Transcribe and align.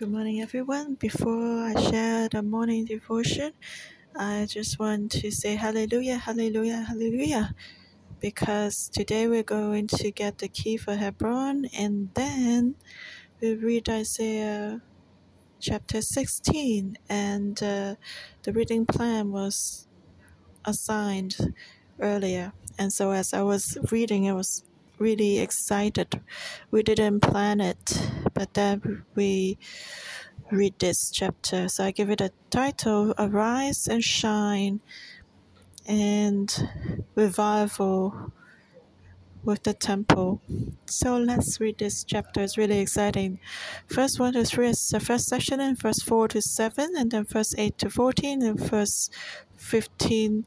Good 0.00 0.12
morning, 0.12 0.40
everyone. 0.40 0.94
Before 0.94 1.60
I 1.60 1.74
share 1.78 2.26
the 2.30 2.42
morning 2.42 2.86
devotion, 2.86 3.52
I 4.16 4.46
just 4.48 4.78
want 4.78 5.12
to 5.12 5.30
say 5.30 5.56
hallelujah, 5.56 6.16
hallelujah, 6.16 6.86
hallelujah. 6.88 7.54
Because 8.18 8.88
today 8.88 9.28
we're 9.28 9.42
going 9.42 9.88
to 9.88 10.10
get 10.10 10.38
the 10.38 10.48
key 10.48 10.78
for 10.78 10.94
Hebron 10.94 11.66
and 11.76 12.08
then 12.14 12.76
we 13.42 13.56
read 13.56 13.90
Isaiah 13.90 14.80
chapter 15.60 16.00
16. 16.00 16.96
And 17.10 17.62
uh, 17.62 17.96
the 18.42 18.54
reading 18.54 18.86
plan 18.86 19.32
was 19.32 19.86
assigned 20.64 21.36
earlier. 22.00 22.54
And 22.78 22.90
so 22.90 23.10
as 23.10 23.34
I 23.34 23.42
was 23.42 23.76
reading, 23.92 24.30
I 24.30 24.32
was 24.32 24.64
really 25.00 25.40
excited. 25.40 26.20
We 26.70 26.82
didn't 26.82 27.20
plan 27.20 27.60
it, 27.60 28.08
but 28.34 28.54
then 28.54 29.04
we 29.16 29.58
read 30.52 30.78
this 30.78 31.10
chapter. 31.10 31.68
So 31.68 31.84
I 31.84 31.90
give 31.90 32.10
it 32.10 32.20
a 32.20 32.32
title 32.50 33.14
Arise 33.18 33.88
and 33.88 34.04
Shine 34.04 34.80
and 35.86 36.68
Revival 37.14 38.32
with 39.42 39.62
the 39.62 39.72
Temple. 39.72 40.42
So 40.84 41.16
let's 41.16 41.58
read 41.60 41.78
this 41.78 42.04
chapter. 42.04 42.42
It's 42.42 42.58
really 42.58 42.80
exciting. 42.80 43.40
First 43.86 44.20
1 44.20 44.34
to 44.34 44.44
3 44.44 44.68
is 44.68 44.90
the 44.90 45.00
first 45.00 45.28
section, 45.28 45.60
and 45.60 45.80
verse 45.80 46.02
4 46.02 46.28
to 46.28 46.42
7, 46.42 46.90
and 46.96 47.10
then 47.10 47.24
verse 47.24 47.54
8 47.56 47.78
to 47.78 47.88
14, 47.88 48.42
and 48.42 48.60
verse 48.60 49.08
15 49.56 50.44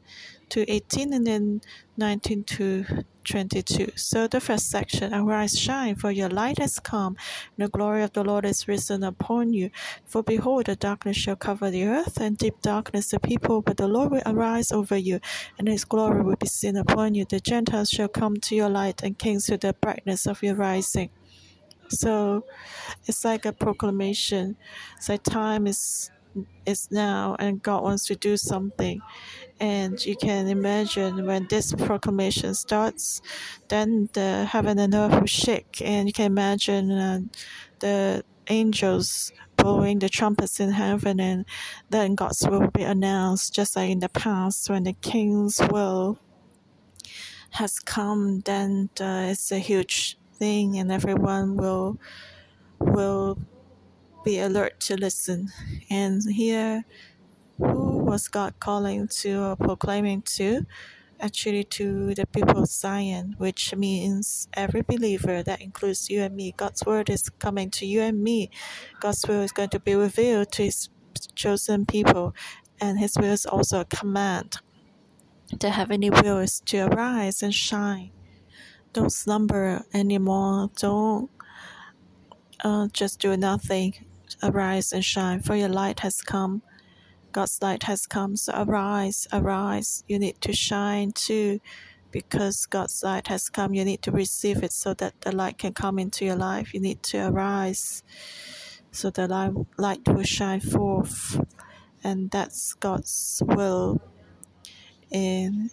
to 0.50 0.70
18, 0.70 1.12
and 1.12 1.26
then 1.26 1.60
19 1.96 2.44
to 2.44 3.04
22. 3.24 3.92
So 3.96 4.26
the 4.26 4.40
first 4.40 4.70
section, 4.70 5.14
Arise, 5.14 5.58
shine, 5.58 5.94
for 5.94 6.10
your 6.10 6.28
light 6.28 6.58
has 6.58 6.78
come, 6.78 7.16
and 7.56 7.66
the 7.66 7.70
glory 7.70 8.02
of 8.02 8.12
the 8.12 8.24
Lord 8.24 8.44
is 8.44 8.68
risen 8.68 9.02
upon 9.02 9.52
you. 9.52 9.70
For 10.04 10.22
behold, 10.22 10.66
the 10.66 10.76
darkness 10.76 11.16
shall 11.16 11.36
cover 11.36 11.70
the 11.70 11.84
earth, 11.84 12.20
and 12.20 12.36
deep 12.36 12.60
darkness 12.62 13.10
the 13.10 13.20
people, 13.20 13.62
but 13.62 13.76
the 13.76 13.88
Lord 13.88 14.10
will 14.10 14.22
arise 14.26 14.72
over 14.72 14.96
you, 14.96 15.20
and 15.58 15.68
his 15.68 15.84
glory 15.84 16.22
will 16.22 16.36
be 16.36 16.46
seen 16.46 16.76
upon 16.76 17.14
you. 17.14 17.24
The 17.24 17.40
Gentiles 17.40 17.90
shall 17.90 18.08
come 18.08 18.36
to 18.38 18.54
your 18.54 18.68
light, 18.68 19.02
and 19.02 19.18
kings 19.18 19.46
to 19.46 19.56
the 19.56 19.72
brightness 19.72 20.26
of 20.26 20.42
your 20.42 20.54
rising. 20.54 21.10
So 21.88 22.44
it's 23.06 23.24
like 23.24 23.44
a 23.44 23.52
proclamation. 23.52 24.56
It's 24.96 25.08
like 25.08 25.22
time 25.22 25.66
is 25.66 26.10
is 26.66 26.90
now 26.90 27.36
and 27.38 27.62
God 27.62 27.84
wants 27.84 28.06
to 28.06 28.16
do 28.16 28.36
something. 28.36 29.00
And 29.60 30.04
you 30.04 30.16
can 30.16 30.48
imagine 30.48 31.26
when 31.26 31.46
this 31.48 31.72
proclamation 31.72 32.54
starts, 32.54 33.22
then 33.68 34.08
the 34.12 34.44
heaven 34.44 34.78
and 34.78 34.94
earth 34.94 35.20
will 35.20 35.26
shake. 35.26 35.80
And 35.82 36.08
you 36.08 36.12
can 36.12 36.26
imagine 36.26 36.90
uh, 36.90 37.20
the 37.78 38.24
angels 38.48 39.32
blowing 39.56 40.00
the 40.00 40.08
trumpets 40.08 40.60
in 40.60 40.72
heaven, 40.72 41.20
and 41.20 41.44
then 41.88 42.14
God's 42.14 42.46
will 42.46 42.68
be 42.68 42.82
announced, 42.82 43.54
just 43.54 43.76
like 43.76 43.90
in 43.90 44.00
the 44.00 44.08
past 44.08 44.68
when 44.68 44.84
the 44.84 44.92
king's 44.92 45.60
will 45.70 46.18
has 47.50 47.78
come. 47.78 48.40
Then 48.40 48.90
uh, 49.00 49.28
it's 49.30 49.52
a 49.52 49.58
huge 49.58 50.18
thing, 50.34 50.76
and 50.76 50.90
everyone 50.90 51.56
will 51.56 51.98
will 52.80 53.38
be 54.24 54.38
alert 54.38 54.80
to 54.80 54.96
listen. 54.96 55.50
And 55.88 56.22
here 56.28 56.84
was 58.04 58.28
God 58.28 58.54
calling 58.60 59.08
to 59.08 59.42
or 59.42 59.56
proclaiming 59.56 60.22
to? 60.22 60.66
Actually, 61.20 61.64
to 61.64 62.14
the 62.14 62.26
people 62.26 62.62
of 62.62 62.68
Zion, 62.68 63.34
which 63.38 63.74
means 63.74 64.48
every 64.54 64.82
believer 64.82 65.42
that 65.42 65.62
includes 65.62 66.10
you 66.10 66.22
and 66.22 66.36
me. 66.36 66.52
God's 66.56 66.84
word 66.84 67.08
is 67.08 67.30
coming 67.38 67.70
to 67.70 67.86
you 67.86 68.02
and 68.02 68.22
me. 68.22 68.50
God's 69.00 69.24
will 69.26 69.40
is 69.40 69.52
going 69.52 69.70
to 69.70 69.80
be 69.80 69.94
revealed 69.94 70.52
to 70.52 70.64
His 70.64 70.90
chosen 71.34 71.86
people, 71.86 72.34
and 72.80 72.98
His 72.98 73.16
will 73.16 73.32
is 73.32 73.46
also 73.46 73.80
a 73.80 73.84
command. 73.84 74.56
The 75.58 75.70
heavenly 75.70 76.10
will 76.10 76.38
is 76.38 76.60
to 76.66 76.86
arise 76.88 77.42
and 77.42 77.54
shine. 77.54 78.10
Don't 78.92 79.12
slumber 79.12 79.84
anymore. 79.94 80.70
Don't 80.76 81.30
uh, 82.62 82.88
just 82.92 83.20
do 83.20 83.36
nothing. 83.36 83.94
Arise 84.42 84.92
and 84.92 85.04
shine, 85.04 85.40
for 85.40 85.54
your 85.54 85.68
light 85.68 86.00
has 86.00 86.20
come 86.20 86.62
God's 87.34 87.60
light 87.60 87.82
has 87.82 88.06
come. 88.06 88.36
So 88.36 88.52
arise, 88.56 89.26
arise. 89.32 90.04
You 90.06 90.20
need 90.20 90.40
to 90.42 90.52
shine 90.52 91.10
too 91.10 91.60
because 92.12 92.64
God's 92.64 93.02
light 93.02 93.26
has 93.26 93.50
come. 93.50 93.74
You 93.74 93.84
need 93.84 94.02
to 94.02 94.12
receive 94.12 94.62
it 94.62 94.72
so 94.72 94.94
that 94.94 95.20
the 95.22 95.32
light 95.32 95.58
can 95.58 95.74
come 95.74 95.98
into 95.98 96.24
your 96.24 96.36
life. 96.36 96.72
You 96.72 96.80
need 96.80 97.02
to 97.10 97.28
arise 97.28 98.04
so 98.92 99.10
the 99.10 99.26
light 99.76 100.06
will 100.06 100.22
shine 100.22 100.60
forth. 100.60 101.40
And 102.04 102.30
that's 102.30 102.74
God's 102.74 103.42
will. 103.44 104.00
And 105.10 105.70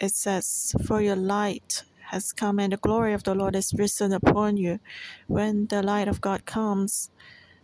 it 0.00 0.10
says, 0.10 0.74
For 0.84 1.00
your 1.00 1.14
light 1.14 1.84
has 2.10 2.32
come, 2.32 2.58
and 2.58 2.72
the 2.72 2.76
glory 2.76 3.14
of 3.14 3.22
the 3.22 3.36
Lord 3.36 3.54
is 3.54 3.72
risen 3.72 4.12
upon 4.12 4.56
you. 4.56 4.80
When 5.28 5.66
the 5.66 5.80
light 5.82 6.08
of 6.08 6.20
God 6.20 6.44
comes, 6.44 7.10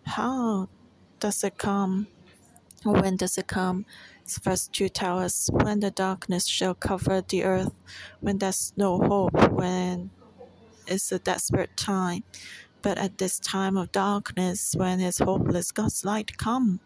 how 0.05 0.69
does 1.19 1.43
it 1.43 1.59
come? 1.59 2.07
When 2.85 3.17
does 3.17 3.37
it 3.37 3.49
come? 3.49 3.87
Verse 4.43 4.69
2 4.69 4.89
tells 4.91 5.23
us 5.23 5.51
when 5.53 5.81
the 5.81 5.91
darkness 5.91 6.47
shall 6.47 6.75
cover 6.75 7.21
the 7.21 7.45
earth, 7.45 7.75
when 8.21 8.39
there's 8.39 8.73
no 8.77 8.99
hope, 8.99 9.51
when 9.51 10.11
it's 10.87 11.11
a 11.11 11.19
desperate 11.19 11.77
time. 11.77 12.25
But 12.83 12.99
at 12.99 13.19
this 13.19 13.39
time 13.41 13.77
of 13.77 13.91
darkness, 13.91 14.75
when 14.77 15.01
it's 15.01 15.19
hopeless, 15.19 15.73
God's 15.73 16.05
light 16.05 16.39
come. 16.39 16.81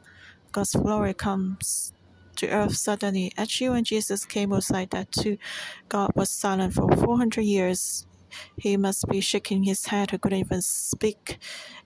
God's 0.53 0.75
glory 0.75 1.15
comes 1.15 1.93
to 2.37 2.49
earth 2.49 2.77
suddenly. 2.77 3.33
Actually, 3.37 3.71
when 3.71 3.85
Jesus 3.85 4.25
came, 4.25 4.51
like 4.51 4.91
that 4.91 5.13
too. 5.13 5.37
God 5.89 6.11
was 6.15 6.31
silent 6.31 6.75
for 6.75 6.91
400 6.91 7.43
years 7.43 8.07
he 8.57 8.77
must 8.77 9.07
be 9.09 9.21
shaking 9.21 9.65
his 9.65 9.87
head. 9.87 10.11
He 10.11 10.19
couldn't 10.19 10.39
even 10.39 10.63
speak. 10.63 11.39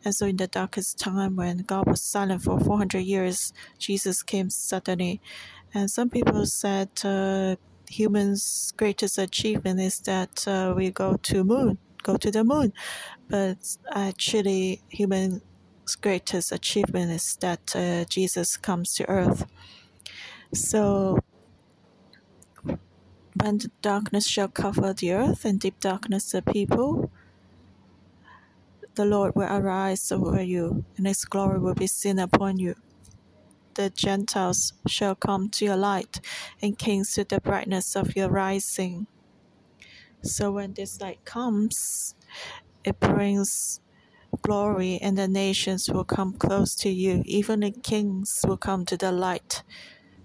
And 0.04 0.14
so, 0.14 0.26
in 0.26 0.36
the 0.36 0.46
darkest 0.46 0.98
time, 0.98 1.36
when 1.36 1.58
God 1.58 1.86
was 1.86 2.02
silent 2.02 2.42
for 2.42 2.58
400 2.58 3.00
years, 3.00 3.52
Jesus 3.78 4.22
came 4.22 4.50
suddenly. 4.50 5.20
And 5.74 5.90
some 5.90 6.10
people 6.10 6.46
said 6.46 6.90
uh, 7.04 7.56
humans' 7.88 8.72
greatest 8.76 9.18
achievement 9.18 9.80
is 9.80 10.00
that 10.00 10.46
uh, 10.46 10.74
we 10.76 10.90
go 10.90 11.16
to 11.16 11.44
moon, 11.44 11.78
go 12.02 12.16
to 12.16 12.30
the 12.30 12.44
moon. 12.44 12.72
But 13.28 13.58
actually, 13.92 14.82
humans' 14.88 15.42
greatest 16.00 16.52
achievement 16.52 17.10
is 17.10 17.36
that 17.40 17.74
uh, 17.76 18.04
Jesus 18.08 18.56
comes 18.56 18.94
to 18.94 19.08
earth. 19.08 19.46
So 20.54 21.18
when 23.42 23.60
darkness 23.82 24.26
shall 24.26 24.48
cover 24.48 24.92
the 24.92 25.12
earth 25.12 25.44
and 25.44 25.60
deep 25.60 25.78
darkness 25.80 26.32
the 26.32 26.42
people, 26.42 27.10
the 28.94 29.04
Lord 29.04 29.34
will 29.34 29.48
arise 29.48 30.10
over 30.10 30.42
you, 30.42 30.84
and 30.96 31.06
his 31.06 31.24
glory 31.24 31.58
will 31.58 31.74
be 31.74 31.86
seen 31.86 32.18
upon 32.18 32.58
you. 32.58 32.76
The 33.74 33.90
Gentiles 33.90 34.72
shall 34.86 35.14
come 35.14 35.50
to 35.50 35.64
your 35.66 35.76
light, 35.76 36.20
and 36.62 36.78
kings 36.78 37.12
to 37.12 37.24
the 37.24 37.40
brightness 37.40 37.94
of 37.94 38.16
your 38.16 38.30
rising. 38.30 39.06
So 40.22 40.52
when 40.52 40.72
this 40.72 41.00
light 41.00 41.24
comes, 41.26 42.14
it 42.84 42.98
brings 42.98 43.80
glory, 44.40 44.98
and 45.02 45.18
the 45.18 45.28
nations 45.28 45.90
will 45.90 46.04
come 46.04 46.32
close 46.32 46.74
to 46.76 46.88
you. 46.88 47.22
Even 47.26 47.60
the 47.60 47.70
kings 47.70 48.44
will 48.48 48.56
come 48.56 48.86
to 48.86 48.96
the 48.96 49.12
light 49.12 49.62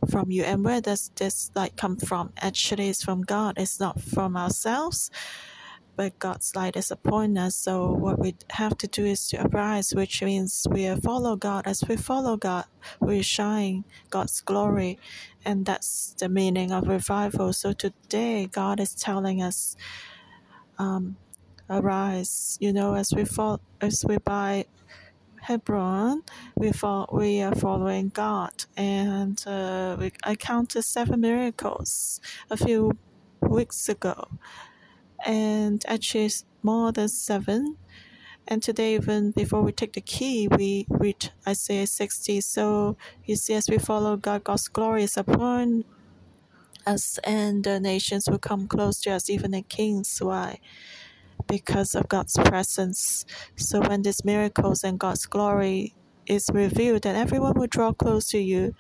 from 0.09 0.31
you. 0.31 0.43
And 0.43 0.63
where 0.63 0.81
does 0.81 1.11
this 1.15 1.51
light 1.55 1.77
come 1.77 1.97
from? 1.97 2.33
Actually, 2.37 2.89
it's 2.89 3.03
from 3.03 3.21
God. 3.21 3.55
It's 3.57 3.79
not 3.79 4.01
from 4.01 4.35
ourselves, 4.37 5.11
but 5.95 6.17
God's 6.19 6.55
light 6.55 6.75
is 6.75 6.91
upon 6.91 7.37
us. 7.37 7.55
So 7.55 7.91
what 7.91 8.19
we 8.19 8.35
have 8.51 8.77
to 8.79 8.87
do 8.87 9.05
is 9.05 9.27
to 9.29 9.45
arise, 9.47 9.93
which 9.93 10.23
means 10.23 10.65
we 10.69 10.93
follow 10.95 11.35
God. 11.35 11.67
As 11.67 11.83
we 11.87 11.97
follow 11.97 12.37
God, 12.37 12.65
we 12.99 13.21
shine 13.21 13.85
God's 14.09 14.41
glory, 14.41 14.99
and 15.45 15.65
that's 15.65 16.15
the 16.19 16.29
meaning 16.29 16.71
of 16.71 16.87
revival. 16.87 17.53
So 17.53 17.73
today, 17.73 18.47
God 18.51 18.79
is 18.79 18.95
telling 18.95 19.41
us. 19.41 19.75
Um, 20.79 21.17
arise 21.69 22.57
you 22.59 22.73
know 22.73 22.95
as 22.95 23.13
we 23.15 23.23
fall 23.23 23.61
as 23.79 24.03
we 24.05 24.17
buy 24.17 24.65
Hebron, 25.41 26.23
we 26.55 26.71
we 27.11 27.41
are 27.41 27.55
following 27.55 28.09
God, 28.09 28.65
and 28.77 29.43
uh, 29.47 29.97
we, 29.99 30.11
I 30.23 30.35
counted 30.35 30.83
seven 30.83 31.21
miracles 31.21 32.21
a 32.51 32.57
few 32.57 32.97
weeks 33.41 33.89
ago, 33.89 34.29
and 35.25 35.83
actually 35.87 36.31
more 36.63 36.91
than 36.91 37.09
seven. 37.09 37.77
And 38.47 38.63
today, 38.63 38.95
even 38.95 39.31
before 39.31 39.61
we 39.63 39.71
take 39.71 39.93
the 39.93 40.01
key, 40.01 40.47
we 40.49 40.85
read 40.89 41.31
Isaiah 41.47 41.87
60. 41.87 42.41
So 42.41 42.97
you 43.25 43.35
see, 43.37 43.55
as 43.55 43.69
we 43.69 43.77
follow 43.77 44.17
God, 44.17 44.43
God's 44.43 44.67
glory 44.67 45.03
is 45.03 45.17
upon 45.17 45.85
us, 46.87 47.19
and 47.25 47.63
the 47.63 47.79
nations 47.79 48.29
will 48.29 48.39
come 48.39 48.67
close 48.67 49.01
to 49.01 49.11
us, 49.11 49.29
even 49.29 49.51
the 49.51 49.63
kings. 49.63 50.19
Why? 50.21 50.59
Because 51.47 51.95
of 51.95 52.07
God's 52.07 52.37
presence. 52.37 53.25
So 53.55 53.81
when 53.81 54.01
these 54.01 54.23
miracles 54.25 54.83
and 54.83 54.99
God's 54.99 55.25
glory 55.25 55.95
is 56.27 56.49
revealed, 56.53 57.03
then 57.03 57.15
everyone 57.15 57.53
will 57.53 57.67
draw 57.67 57.93
close 57.93 58.29
to 58.29 58.39
you. 58.39 58.75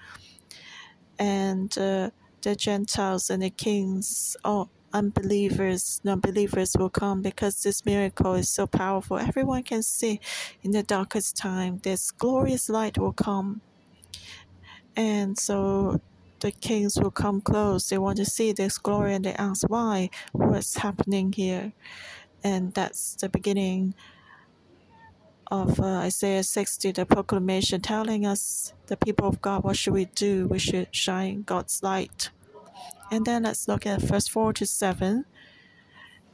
And 1.19 1.75
uh, 1.77 2.11
the 2.41 2.55
Gentiles 2.55 3.29
and 3.29 3.43
the 3.43 3.49
kings, 3.49 4.35
all 4.43 4.69
unbelievers, 4.93 6.01
non 6.03 6.19
believers 6.19 6.75
will 6.77 6.89
come 6.89 7.21
because 7.21 7.61
this 7.61 7.85
miracle 7.85 8.33
is 8.33 8.49
so 8.49 8.67
powerful. 8.67 9.17
Everyone 9.17 9.63
can 9.63 9.83
see 9.83 10.19
in 10.63 10.71
the 10.71 10.83
darkest 10.83 11.37
time, 11.37 11.79
this 11.83 12.11
glorious 12.11 12.69
light 12.69 12.97
will 12.97 13.13
come. 13.13 13.61
And 14.95 15.37
so 15.37 16.01
the 16.41 16.51
kings 16.51 16.99
will 16.99 17.11
come 17.11 17.41
close. 17.41 17.87
They 17.87 17.97
want 17.97 18.17
to 18.17 18.25
see 18.25 18.51
this 18.51 18.77
glory 18.77 19.15
and 19.15 19.25
they 19.25 19.33
ask, 19.33 19.69
why? 19.69 20.09
What's 20.33 20.77
happening 20.77 21.31
here? 21.33 21.73
And 22.43 22.73
that's 22.73 23.15
the 23.15 23.29
beginning 23.29 23.93
of 25.51 25.79
uh, 25.79 26.07
Isaiah 26.07 26.43
60, 26.43 26.93
the 26.93 27.05
proclamation 27.05 27.81
telling 27.81 28.25
us, 28.25 28.73
the 28.87 28.95
people 28.95 29.27
of 29.27 29.41
God, 29.41 29.63
what 29.63 29.77
should 29.77 29.93
we 29.93 30.05
do? 30.05 30.47
We 30.47 30.59
should 30.59 30.95
shine 30.95 31.43
God's 31.43 31.83
light. 31.83 32.29
And 33.11 33.25
then 33.25 33.43
let's 33.43 33.67
look 33.67 33.85
at 33.85 34.01
verse 34.01 34.27
4 34.27 34.53
to 34.53 34.65
7. 34.65 35.25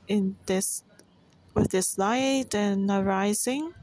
In 0.08 0.38
this, 0.46 0.84
with 1.54 1.72
this 1.72 1.98
light 1.98 2.54
and 2.54 2.88
rising, 3.06 3.74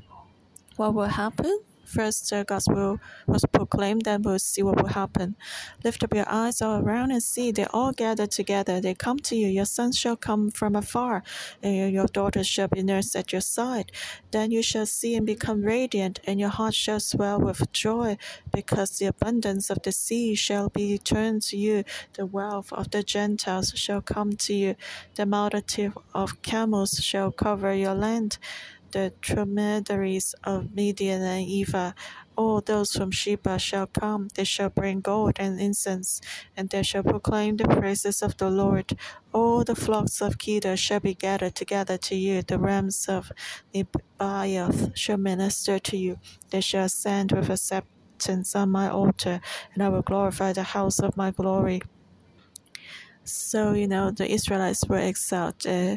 what 0.77 0.95
will 0.95 1.07
happen? 1.07 1.61
First, 1.85 2.33
uh, 2.33 2.45
God's 2.45 2.69
will 2.69 2.99
was 3.27 3.45
proclaimed, 3.53 4.03
then 4.03 4.23
we'll 4.23 4.39
see 4.39 4.63
what 4.63 4.81
will 4.81 4.89
happen. 4.89 5.37
Lift 5.85 6.03
up 6.03 6.15
your 6.15 6.29
eyes 6.29 6.61
all 6.63 6.81
around 6.81 7.11
and 7.11 7.23
see. 7.23 7.53
They 7.53 7.67
all 7.67 7.93
gather 7.93 8.27
together. 8.27 8.81
They 8.81 8.95
come 8.95 9.19
to 9.21 9.37
you. 9.37 9.49
Your 9.49 9.65
sons 9.65 9.99
shall 9.99 10.17
come 10.17 10.51
from 10.51 10.77
afar, 10.77 11.23
and 11.63 11.93
your 11.93 12.07
daughters 12.07 12.47
shall 12.47 12.69
be 12.69 12.83
nursed 12.83 13.17
at 13.17 13.33
your 13.33 13.41
side. 13.41 13.93
Then 14.31 14.51
you 14.51 14.63
shall 14.63 14.87
see 14.87 15.15
and 15.15 15.27
become 15.27 15.63
radiant, 15.63 16.21
and 16.27 16.41
your 16.41 16.49
heart 16.49 16.75
shall 16.75 17.01
swell 17.01 17.41
with 17.41 17.71
joy, 17.73 18.17
because 18.53 18.99
the 18.99 19.07
abundance 19.07 19.71
of 19.71 19.83
the 19.83 19.93
sea 19.93 20.35
shall 20.35 20.69
be 20.69 20.99
turned 20.99 21.43
to 21.43 21.57
you. 21.57 21.85
The 22.15 22.27
wealth 22.27 22.73
of 22.73 22.91
the 22.91 23.03
Gentiles 23.03 23.73
shall 23.75 24.01
come 24.01 24.33
to 24.37 24.55
you. 24.55 24.77
The 25.15 25.27
multitude 25.27 25.93
of 26.15 26.43
camels 26.43 26.99
shall 27.03 27.31
cover 27.31 27.75
your 27.75 27.95
land 27.95 28.39
the 28.95 29.13
dromedaries 29.21 30.37
of 30.45 30.73
Midian 30.73 31.21
and 31.21 31.45
Ephah. 31.51 31.93
All 32.37 32.61
those 32.61 32.93
from 32.93 33.11
Sheba 33.11 33.59
shall 33.59 33.89
come, 33.89 34.29
they 34.35 34.45
shall 34.45 34.71
bring 34.71 35.01
gold 35.01 35.35
and 35.37 35.61
incense, 35.61 36.21
and 36.57 36.71
they 36.71 36.85
shall 36.85 37.03
proclaim 37.03 37.57
the 37.57 37.65
praises 37.65 38.23
of 38.23 38.37
the 38.37 38.49
Lord. 38.49 38.97
All 39.33 39.65
the 39.65 39.75
flocks 39.75 40.23
of 40.23 40.39
Kedar 40.39 40.77
shall 40.77 41.01
be 41.01 41.15
gathered 41.15 41.57
together 41.57 41.99
to 41.99 42.15
you, 42.15 42.43
the 42.43 42.59
rams 42.59 43.07
of 43.09 43.33
Nebaioth 43.75 44.97
shall 44.97 45.19
minister 45.19 45.81
to 45.81 45.97
you. 45.97 46.19
They 46.51 46.61
shall 46.61 46.85
ascend 46.85 47.33
with 47.33 47.51
acceptance 47.51 48.55
on 48.55 48.71
my 48.71 48.89
altar, 48.89 49.41
and 49.75 49.83
I 49.83 49.89
will 49.89 50.03
glorify 50.03 50.53
the 50.53 50.63
house 50.63 51.01
of 51.01 51.17
my 51.17 51.33
glory. 51.33 51.83
So, 53.25 53.73
you 53.73 53.89
know, 53.89 54.13
the 54.13 54.31
Israelites 54.31 54.87
were 54.87 54.99
exiled. 54.99 55.67
Uh, 55.67 55.97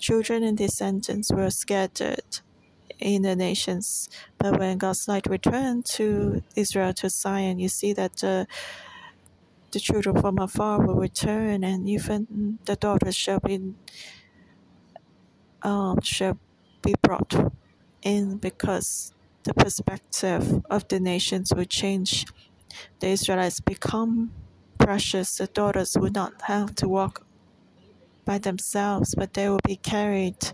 children 0.00 0.42
and 0.42 0.58
descendants 0.58 1.30
were 1.32 1.50
scattered 1.50 2.40
in 2.98 3.22
the 3.22 3.36
nations. 3.36 4.08
But 4.38 4.58
when 4.58 4.78
God's 4.78 5.06
light 5.08 5.26
returned 5.26 5.86
to 5.96 6.42
Israel, 6.56 6.92
to 6.94 7.08
Zion, 7.08 7.58
you 7.58 7.68
see 7.68 7.92
that 7.92 8.24
uh, 8.24 8.46
the 9.72 9.80
children 9.80 10.20
from 10.20 10.38
afar 10.38 10.84
will 10.84 10.96
return, 10.96 11.62
and 11.62 11.88
even 11.88 12.58
the 12.64 12.76
daughters 12.76 13.16
shall 13.16 13.40
be 13.40 13.74
um, 15.62 16.00
shall 16.02 16.38
be 16.82 16.94
brought 17.02 17.34
in 18.02 18.38
because 18.38 19.12
the 19.44 19.54
perspective 19.54 20.62
of 20.70 20.88
the 20.88 21.00
nations 21.00 21.52
will 21.54 21.64
change. 21.64 22.26
The 23.00 23.08
Israelites 23.08 23.60
become 23.60 24.32
precious. 24.78 25.36
The 25.36 25.46
daughters 25.46 25.96
will 25.98 26.10
not 26.10 26.42
have 26.42 26.74
to 26.76 26.88
walk 26.88 27.26
by 28.24 28.38
themselves, 28.38 29.14
but 29.14 29.34
they 29.34 29.48
will 29.48 29.60
be 29.64 29.76
carried, 29.76 30.52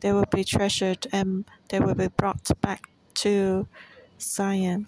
they 0.00 0.12
will 0.12 0.26
be 0.30 0.44
treasured, 0.44 1.06
and 1.12 1.44
they 1.68 1.80
will 1.80 1.94
be 1.94 2.08
brought 2.08 2.50
back 2.60 2.90
to 3.14 3.66
Zion. 4.18 4.86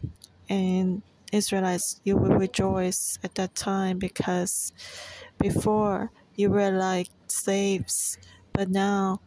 And 0.48 1.02
Israelites, 1.32 2.00
you 2.04 2.16
will 2.16 2.36
rejoice 2.36 3.18
at 3.24 3.34
that 3.36 3.54
time 3.54 3.98
because 3.98 4.72
before 5.38 6.10
you 6.34 6.50
were 6.50 6.70
like 6.70 7.08
slaves, 7.26 8.18
but 8.52 8.68
now 8.68 9.20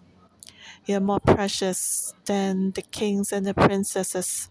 you're 0.86 1.00
more 1.00 1.20
precious 1.20 2.14
than 2.26 2.72
the 2.72 2.82
kings 2.82 3.32
and 3.32 3.46
the 3.46 3.54
princesses. 3.54 4.50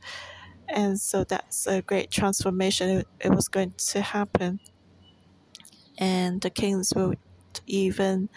And 0.69 1.01
so 1.01 1.25
that's 1.25 1.67
a 1.67 1.83
great 1.83 2.11
transformation. 2.11 2.89
It, 2.99 3.09
it 3.21 3.31
was 3.31 3.49
going 3.49 3.75
to 3.77 4.01
happen. 4.01 4.61
And 5.99 6.41
the 6.41 6.51
kings 6.51 6.93
will 6.95 7.15
even 7.67 8.29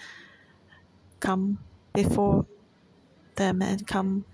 come 1.20 1.60
before 1.94 2.46
them 3.36 3.62
and 3.62 3.88
come 3.88 4.26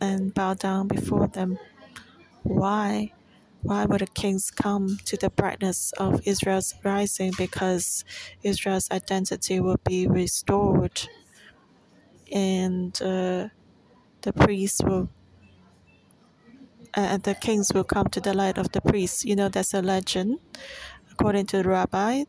and 0.00 0.32
bow 0.34 0.54
down 0.54 0.88
before 0.88 1.26
them. 1.28 1.58
Why? 2.42 3.12
Why 3.62 3.84
would 3.84 4.00
the 4.00 4.06
kings 4.06 4.50
come 4.50 4.98
to 5.04 5.16
the 5.18 5.28
brightness 5.28 5.92
of 5.98 6.26
Israel's 6.26 6.74
rising? 6.82 7.32
Because 7.36 8.04
Israel's 8.42 8.90
identity 8.90 9.60
will 9.60 9.80
be 9.84 10.06
restored, 10.06 11.08
and 12.32 12.94
uh, 13.02 13.48
the 14.22 14.32
priests 14.32 14.80
will, 14.82 15.10
uh, 16.94 17.18
the 17.18 17.34
kings 17.34 17.72
will 17.74 17.84
come 17.84 18.06
to 18.08 18.20
the 18.20 18.32
light 18.32 18.56
of 18.56 18.72
the 18.72 18.80
priests. 18.80 19.26
You 19.26 19.36
know, 19.36 19.50
that's 19.50 19.74
a 19.74 19.82
legend. 19.82 20.38
According 21.12 21.46
to 21.46 21.58
the 21.62 21.68
rabbi, 21.68 22.24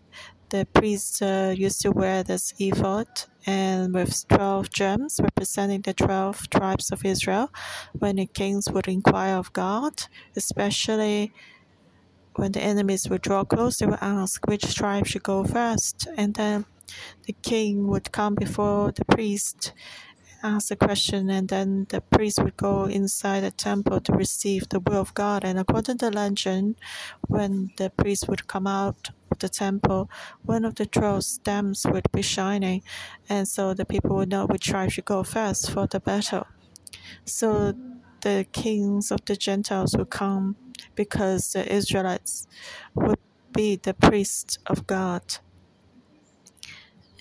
the 0.51 0.67
priests 0.73 1.21
uh, 1.21 1.53
used 1.57 1.81
to 1.81 1.91
wear 1.91 2.23
this 2.23 2.53
ephod 2.59 3.07
and 3.45 3.93
with 3.93 4.27
12 4.27 4.69
gems 4.69 5.19
representing 5.21 5.81
the 5.81 5.93
12 5.93 6.49
tribes 6.49 6.91
of 6.91 7.03
Israel 7.05 7.49
when 7.93 8.17
the 8.17 8.25
kings 8.25 8.69
would 8.69 8.87
inquire 8.87 9.35
of 9.35 9.51
God, 9.53 9.93
especially 10.35 11.33
when 12.35 12.51
the 12.51 12.61
enemies 12.61 13.09
would 13.09 13.21
draw 13.21 13.43
close, 13.43 13.77
they 13.77 13.85
would 13.85 13.99
ask 14.01 14.45
which 14.45 14.75
tribe 14.75 15.07
should 15.07 15.23
go 15.23 15.43
first. 15.43 16.07
And 16.17 16.33
then 16.35 16.65
the 17.25 17.33
king 17.41 17.87
would 17.87 18.11
come 18.11 18.35
before 18.35 18.91
the 18.91 19.05
priest 19.05 19.73
ask 20.43 20.69
the 20.69 20.75
question, 20.75 21.29
and 21.29 21.47
then 21.47 21.85
the 21.89 22.01
priest 22.01 22.41
would 22.43 22.57
go 22.57 22.85
inside 22.85 23.41
the 23.41 23.51
temple 23.51 23.99
to 24.01 24.13
receive 24.13 24.69
the 24.69 24.79
will 24.79 25.01
of 25.01 25.13
God. 25.13 25.43
And 25.43 25.59
according 25.59 25.99
to 25.99 26.09
the 26.09 26.15
legend, 26.15 26.75
when 27.27 27.71
the 27.77 27.89
priest 27.89 28.27
would 28.27 28.47
come 28.47 28.67
out 28.67 29.09
of 29.29 29.39
the 29.39 29.49
temple, 29.49 30.09
one 30.43 30.65
of 30.65 30.75
the 30.75 30.85
12 30.85 31.23
stamps 31.23 31.85
would 31.85 32.11
be 32.11 32.21
shining, 32.21 32.83
and 33.29 33.47
so 33.47 33.73
the 33.73 33.85
people 33.85 34.15
would 34.15 34.29
know 34.29 34.45
which 34.45 34.67
tribe 34.67 34.91
should 34.91 35.05
go 35.05 35.23
first 35.23 35.71
for 35.71 35.87
the 35.87 35.99
battle. 35.99 36.47
So 37.25 37.73
the 38.21 38.45
kings 38.51 39.11
of 39.11 39.25
the 39.25 39.35
Gentiles 39.35 39.95
would 39.97 40.09
come 40.09 40.55
because 40.95 41.53
the 41.53 41.71
Israelites 41.71 42.47
would 42.95 43.19
be 43.53 43.75
the 43.75 43.93
priests 43.93 44.57
of 44.67 44.87
God. 44.87 45.23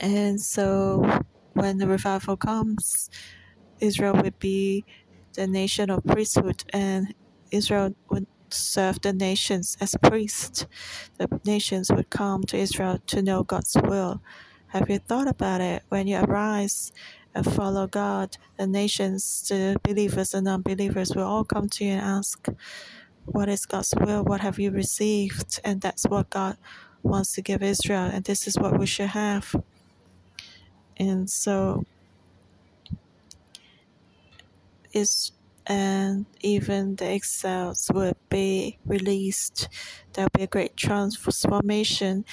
And 0.01 0.41
so 0.41 1.23
when 1.55 1.79
the 1.79 1.87
revival 1.87 2.37
comes, 2.37 3.11
Israel 3.81 4.15
would 4.23 4.39
be 4.39 4.85
the 5.35 5.47
nation 5.47 5.91
of 5.91 6.05
priesthood, 6.05 6.65
and 6.73 7.15
Israel 7.51 7.95
would 8.11 8.27
serve 8.51 9.01
the 9.01 9.13
nations 9.13 9.77
as 9.81 9.95
priests. 10.03 10.67
The 11.19 11.41
nations 11.45 11.91
would 11.91 12.11
come 12.11 12.45
to 12.45 12.57
Israel 12.57 12.99
to 13.07 13.23
know 13.23 13.43
God's 13.43 13.77
will. 13.83 14.23
Have 14.69 14.91
you 14.91 14.99
thought 14.99 15.29
about 15.29 15.61
it? 15.61 15.83
When 15.89 16.07
you 16.07 16.19
arise 16.19 16.93
and 17.35 17.45
follow 17.45 17.87
God, 17.87 18.37
the 18.59 18.67
nations, 18.67 19.47
the 19.49 19.77
believers 19.83 20.35
and 20.35 20.49
unbelievers 20.49 21.15
will 21.15 21.25
all 21.25 21.45
come 21.45 21.69
to 21.71 21.85
you 21.85 21.93
and 21.93 22.01
ask, 22.01 22.47
What 23.25 23.49
is 23.49 23.67
God's 23.67 23.95
will? 24.01 24.25
What 24.25 24.41
have 24.41 24.59
you 24.59 24.71
received? 24.71 25.61
And 25.65 25.81
that's 25.81 26.05
what 26.05 26.31
God 26.31 26.57
wants 27.03 27.33
to 27.35 27.43
give 27.43 27.63
Israel, 27.63 28.05
and 28.13 28.25
this 28.25 28.47
is 28.47 28.57
what 28.59 28.79
we 28.79 28.87
should 28.87 29.09
have. 29.09 29.55
And 31.01 31.31
so 31.31 31.85
it's 34.93 35.33
and 35.67 36.27
even 36.41 36.97
the 36.97 37.07
exiles 37.07 37.91
will 37.95 38.15
be 38.29 38.79
released. 38.85 39.69
There'll 40.13 40.31
be 40.37 40.43
a 40.45 40.49
great 40.49 40.77
transformation. 40.77 42.25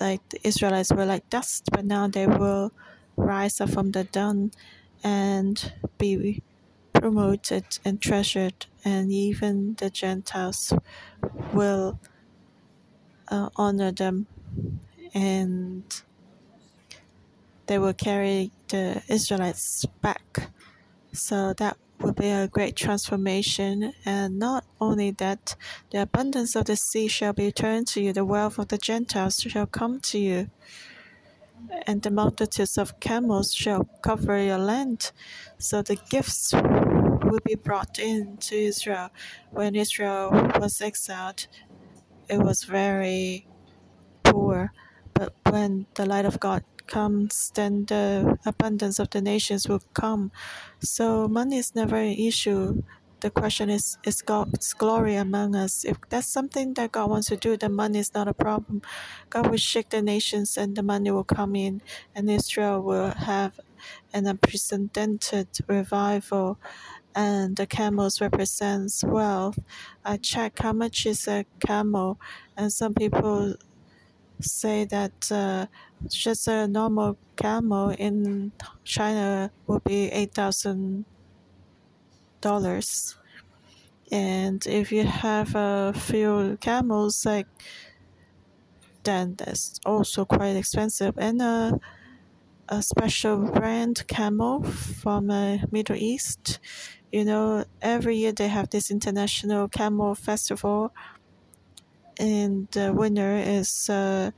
Like 0.00 0.28
the 0.28 0.40
Israelites 0.46 0.92
were 0.92 1.06
like 1.06 1.30
dust, 1.30 1.70
but 1.72 1.84
now 1.84 2.08
they 2.08 2.26
will 2.26 2.72
rise 3.16 3.60
up 3.60 3.70
from 3.70 3.92
the 3.92 4.04
dung 4.04 4.52
and 5.02 5.72
be 5.98 6.42
promoted 6.92 7.78
and 7.84 8.00
treasured, 8.02 8.66
and 8.84 9.12
even 9.12 9.74
the 9.76 9.90
Gentiles 9.90 10.72
will 11.52 12.00
uh, 13.28 13.50
honor 13.56 13.92
them 13.92 14.26
and 15.14 16.02
they 17.66 17.78
will 17.78 17.94
carry 17.94 18.52
the 18.68 19.02
Israelites 19.08 19.84
back. 20.02 20.50
So 21.12 21.52
that 21.54 21.76
will 22.00 22.12
be 22.12 22.28
a 22.28 22.48
great 22.48 22.76
transformation. 22.76 23.92
And 24.04 24.38
not 24.38 24.64
only 24.80 25.12
that, 25.12 25.56
the 25.90 26.02
abundance 26.02 26.56
of 26.56 26.66
the 26.66 26.76
sea 26.76 27.08
shall 27.08 27.32
be 27.32 27.52
turned 27.52 27.86
to 27.88 28.00
you, 28.00 28.12
the 28.12 28.24
wealth 28.24 28.58
of 28.58 28.68
the 28.68 28.78
Gentiles 28.78 29.36
shall 29.40 29.66
come 29.66 30.00
to 30.00 30.18
you, 30.18 30.50
and 31.86 32.02
the 32.02 32.10
multitudes 32.10 32.76
of 32.76 33.00
camels 33.00 33.54
shall 33.54 33.84
cover 34.02 34.42
your 34.42 34.58
land. 34.58 35.12
So 35.58 35.82
the 35.82 35.96
gifts 36.10 36.52
will 36.52 37.40
be 37.44 37.54
brought 37.54 37.98
in 37.98 38.36
to 38.38 38.56
Israel. 38.56 39.10
When 39.50 39.74
Israel 39.74 40.30
was 40.60 40.80
exiled, 40.80 41.46
it 42.28 42.38
was 42.38 42.64
very 42.64 43.46
poor. 44.24 44.72
But 45.14 45.32
when 45.48 45.86
the 45.94 46.06
light 46.06 46.26
of 46.26 46.40
God 46.40 46.64
comes, 46.86 47.50
then 47.54 47.84
the 47.86 48.38
abundance 48.46 48.98
of 48.98 49.10
the 49.10 49.20
nations 49.20 49.68
will 49.68 49.82
come. 49.94 50.32
So 50.80 51.28
money 51.28 51.58
is 51.58 51.74
never 51.74 51.96
an 51.96 52.12
issue. 52.14 52.82
The 53.20 53.30
question 53.30 53.70
is, 53.70 53.96
is 54.04 54.20
God's 54.20 54.74
glory 54.74 55.14
among 55.16 55.56
us? 55.56 55.84
If 55.84 55.96
that's 56.10 56.26
something 56.26 56.74
that 56.74 56.92
God 56.92 57.08
wants 57.08 57.28
to 57.28 57.36
do, 57.36 57.56
then 57.56 57.72
money 57.72 57.98
is 57.98 58.12
not 58.14 58.28
a 58.28 58.34
problem. 58.34 58.82
God 59.30 59.46
will 59.46 59.56
shake 59.56 59.88
the 59.90 60.02
nations 60.02 60.58
and 60.58 60.76
the 60.76 60.82
money 60.82 61.10
will 61.10 61.24
come 61.24 61.56
in, 61.56 61.80
and 62.14 62.30
Israel 62.30 62.82
will 62.82 63.10
have 63.10 63.58
an 64.12 64.26
unprecedented 64.26 65.48
revival. 65.66 66.58
And 67.14 67.56
the 67.56 67.66
camels 67.66 68.20
represents 68.20 69.04
wealth. 69.04 69.58
I 70.04 70.16
check 70.18 70.58
how 70.58 70.72
much 70.72 71.06
is 71.06 71.26
a 71.28 71.46
camel, 71.60 72.18
and 72.56 72.72
some 72.72 72.92
people 72.92 73.54
say 74.40 74.84
that 74.84 75.30
uh, 75.30 75.66
just 76.08 76.48
a 76.48 76.66
normal 76.68 77.18
camel 77.36 77.90
in 77.90 78.52
China 78.84 79.50
will 79.66 79.80
be 79.80 80.10
eight 80.10 80.34
thousand 80.34 81.04
dollars, 82.40 83.16
and 84.12 84.66
if 84.66 84.92
you 84.92 85.04
have 85.04 85.54
a 85.54 85.92
few 85.94 86.58
camels, 86.60 87.24
like 87.26 87.46
then 89.04 89.34
that's 89.36 89.80
also 89.84 90.24
quite 90.24 90.56
expensive. 90.56 91.14
And 91.18 91.40
a 91.42 91.78
a 92.68 92.82
special 92.82 93.38
brand 93.52 94.06
camel 94.06 94.62
from 94.62 95.26
the 95.26 95.60
uh, 95.62 95.66
Middle 95.70 95.96
East. 95.96 96.58
You 97.12 97.24
know, 97.24 97.64
every 97.82 98.16
year 98.16 98.32
they 98.32 98.48
have 98.48 98.70
this 98.70 98.90
international 98.90 99.68
camel 99.68 100.14
festival 100.14 100.92
and 102.18 102.68
the 102.72 102.92
winner 102.92 103.36
is 103.36 103.88
uh, 103.90 104.30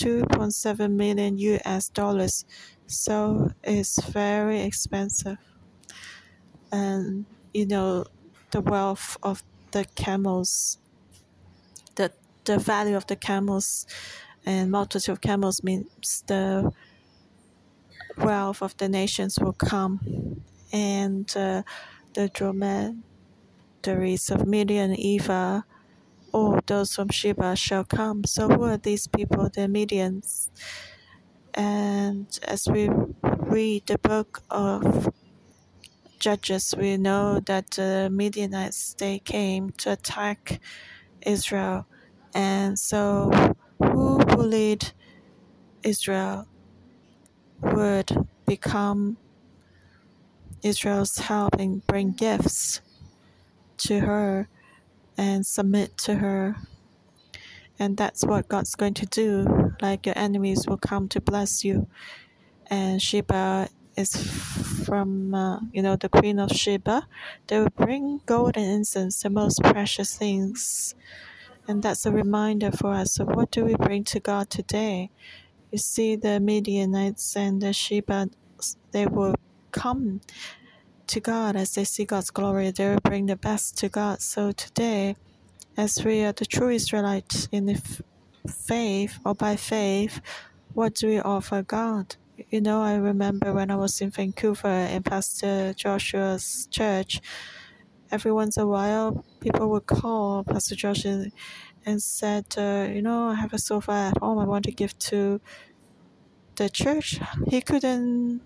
2.7 0.00 0.92
million 0.92 1.36
US 1.36 1.90
dollars. 1.90 2.46
So 2.86 3.50
it's 3.62 4.02
very 4.02 4.62
expensive. 4.62 5.36
And 6.72 7.26
you 7.52 7.66
know, 7.66 8.06
the 8.50 8.62
wealth 8.62 9.18
of 9.22 9.44
the 9.72 9.84
camels, 9.94 10.78
the 11.96 12.12
the 12.44 12.58
value 12.58 12.96
of 12.96 13.06
the 13.08 13.16
camels, 13.16 13.86
and 14.46 14.70
multitude 14.70 15.12
of 15.12 15.20
camels 15.20 15.62
means 15.62 16.24
the 16.26 16.72
wealth 18.16 18.62
of 18.62 18.74
the 18.78 18.88
nations 18.88 19.38
will 19.38 19.52
come, 19.52 20.42
and 20.72 21.36
uh, 21.36 21.62
the 22.14 22.28
dromedaries 22.28 24.30
of 24.30 24.46
Midian 24.46 24.92
Ephah 24.92 25.62
all 26.32 26.60
those 26.66 26.94
from 26.94 27.08
Sheba 27.08 27.56
shall 27.56 27.84
come. 27.84 28.24
So 28.24 28.48
who 28.48 28.64
are 28.64 28.76
these 28.76 29.06
people? 29.06 29.44
The 29.44 29.62
Midians. 29.62 30.50
And 31.54 32.26
as 32.44 32.68
we 32.68 32.88
read 33.22 33.86
the 33.86 33.98
book 33.98 34.42
of 34.50 35.12
Judges, 36.18 36.74
we 36.76 36.96
know 36.96 37.40
that 37.40 37.72
the 37.72 38.08
Midianites 38.12 38.94
they 38.94 39.18
came 39.18 39.70
to 39.78 39.92
attack 39.92 40.60
Israel. 41.22 41.86
And 42.34 42.78
so 42.78 43.54
who 43.78 44.18
bullied 44.18 44.92
Israel 45.82 46.46
would 47.60 48.28
become 48.46 49.16
Israel's 50.62 51.18
help 51.18 51.54
and 51.58 51.86
bring 51.86 52.12
gifts 52.12 52.80
to 53.78 54.00
her 54.00 54.48
and 55.20 55.44
submit 55.44 55.98
to 55.98 56.14
her. 56.14 56.56
And 57.78 57.98
that's 57.98 58.24
what 58.24 58.48
God's 58.48 58.74
going 58.74 58.94
to 58.94 59.06
do. 59.06 59.74
Like 59.82 60.06
your 60.06 60.16
enemies 60.16 60.66
will 60.66 60.78
come 60.78 61.08
to 61.10 61.20
bless 61.20 61.62
you. 61.62 61.88
And 62.68 63.02
Sheba 63.02 63.68
is 63.96 64.16
from, 64.86 65.34
uh, 65.34 65.60
you 65.72 65.82
know, 65.82 65.96
the 65.96 66.08
queen 66.08 66.38
of 66.38 66.50
Sheba. 66.50 67.06
They 67.48 67.58
will 67.58 67.68
bring 67.76 68.22
gold 68.24 68.56
and 68.56 68.64
incense, 68.64 69.22
the 69.22 69.28
most 69.28 69.62
precious 69.62 70.16
things. 70.16 70.94
And 71.68 71.82
that's 71.82 72.06
a 72.06 72.12
reminder 72.12 72.72
for 72.72 72.94
us 72.94 73.20
of 73.20 73.28
what 73.28 73.50
do 73.50 73.66
we 73.66 73.74
bring 73.74 74.04
to 74.04 74.20
God 74.20 74.48
today. 74.48 75.10
You 75.70 75.76
see, 75.76 76.16
the 76.16 76.40
Midianites 76.40 77.36
and 77.36 77.60
the 77.60 77.74
Sheba, 77.74 78.30
they 78.92 79.06
will 79.06 79.34
come 79.70 80.22
to 81.10 81.18
God 81.20 81.56
as 81.56 81.74
they 81.74 81.82
see 81.82 82.04
God's 82.04 82.30
glory. 82.30 82.70
They 82.70 82.88
will 82.88 83.00
bring 83.00 83.26
the 83.26 83.34
best 83.34 83.76
to 83.78 83.88
God. 83.88 84.20
So 84.20 84.52
today, 84.52 85.16
as 85.76 86.04
we 86.04 86.22
are 86.22 86.32
the 86.32 86.46
true 86.46 86.70
Israelites 86.70 87.48
in 87.50 87.66
the 87.66 87.82
faith 88.48 89.18
or 89.24 89.34
by 89.34 89.56
faith, 89.56 90.20
what 90.72 90.94
do 90.94 91.08
we 91.08 91.18
offer 91.18 91.62
God? 91.62 92.14
You 92.50 92.60
know, 92.60 92.80
I 92.80 92.94
remember 92.94 93.52
when 93.52 93.72
I 93.72 93.74
was 93.74 94.00
in 94.00 94.10
Vancouver 94.10 94.68
in 94.68 95.02
Pastor 95.02 95.74
Joshua's 95.74 96.68
church, 96.70 97.20
every 98.12 98.30
once 98.30 98.56
in 98.56 98.62
a 98.62 98.66
while, 98.68 99.24
people 99.40 99.68
would 99.70 99.86
call 99.86 100.44
Pastor 100.44 100.76
Joshua 100.76 101.26
and 101.84 102.00
said, 102.00 102.44
uh, 102.56 102.86
you 102.88 103.02
know, 103.02 103.30
I 103.30 103.34
have 103.34 103.52
a 103.52 103.58
sofa 103.58 104.12
at 104.14 104.18
home 104.18 104.38
I 104.38 104.44
want 104.44 104.64
to 104.66 104.72
give 104.72 104.96
to 105.10 105.40
the 106.54 106.68
church. 106.68 107.18
He 107.48 107.60
couldn't 107.60 108.42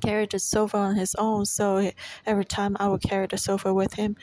carry 0.00 0.26
the 0.26 0.38
sofa 0.38 0.76
on 0.76 0.96
his 0.96 1.14
own. 1.16 1.46
So 1.46 1.90
every 2.26 2.44
time 2.44 2.76
I 2.80 2.88
would 2.88 3.02
carry 3.02 3.26
the 3.26 3.38
sofa 3.38 3.72
with 3.72 3.94
him. 3.94 4.16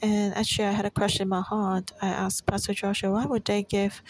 And 0.00 0.34
actually, 0.34 0.66
I 0.66 0.72
had 0.72 0.84
a 0.84 0.90
question 0.90 1.22
in 1.22 1.28
my 1.28 1.42
heart. 1.42 1.92
I 2.02 2.08
asked 2.08 2.44
Pastor 2.46 2.74
Joshua, 2.74 3.12
why 3.12 3.24
would 3.24 3.44
they 3.44 3.62
give 3.62 4.02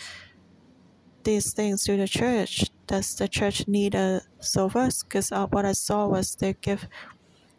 these 1.23 1.53
things 1.53 1.85
to 1.85 1.97
the 1.97 2.09
church? 2.09 2.71
Does 2.87 3.15
the 3.15 3.29
church 3.29 3.69
need 3.69 3.95
a 3.95 4.23
sofa? 4.41 4.91
Because 5.03 5.31
uh, 5.31 5.47
what 5.49 5.67
I 5.67 5.73
saw 5.73 6.07
was 6.07 6.35
they 6.37 6.55
give, 6.55 6.89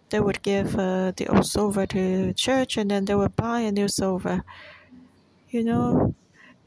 they 0.10 0.20
would 0.20 0.42
give 0.42 0.76
uh, 0.76 1.12
the 1.16 1.28
old 1.28 1.46
sofa 1.46 1.86
to 1.88 2.28
the 2.28 2.34
church, 2.34 2.78
and 2.78 2.90
then 2.90 3.06
they 3.06 3.16
would 3.16 3.36
buy 3.36 3.62
a 3.62 3.72
new 3.72 3.88
sofa. 3.88 4.44
You 5.50 5.64
know, 5.64 6.16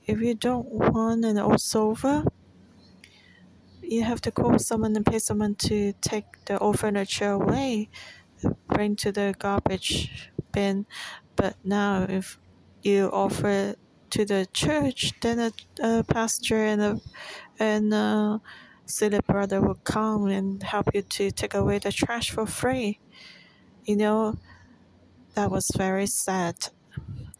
if 0.07 0.21
you 0.21 0.35
don't 0.35 0.69
want 0.69 1.25
an 1.25 1.38
old 1.38 1.61
sofa, 1.61 2.25
you 3.87 4.02
have 4.02 4.21
to 4.23 4.31
call 4.31 4.59
someone 4.59 4.97
and 4.97 5.07
pay 5.07 5.19
someone 5.19 5.55
to 5.55 5.93
take 6.00 6.25
the 6.47 6.59
old 6.59 6.78
furniture 6.78 7.31
away, 7.31 7.88
bring 8.69 8.97
to 8.97 9.12
the 9.12 9.35
garbage 9.38 10.31
bin. 10.52 10.87
But 11.37 11.57
now, 11.64 12.07
if 12.09 12.38
you 12.83 13.07
offer 13.12 13.76
to 14.11 14.25
the 14.25 14.47
church, 14.52 15.12
then 15.21 15.38
a, 15.38 15.52
a 15.81 16.05
pastor 16.05 16.64
and 16.64 16.83
a 16.83 17.00
and 17.59 17.93
a 17.95 18.40
silly 18.87 19.21
brother 19.26 19.61
will 19.61 19.81
come 19.85 20.26
and 20.26 20.62
help 20.62 20.95
you 20.95 21.02
to 21.02 21.31
take 21.31 21.55
away 21.55 21.78
the 21.78 21.93
trash 21.93 22.31
for 22.31 22.47
free. 22.47 23.00
You 23.85 23.97
know, 23.97 24.38
that 25.35 25.50
was 25.50 25.71
very 25.76 26.07
sad. 26.07 26.69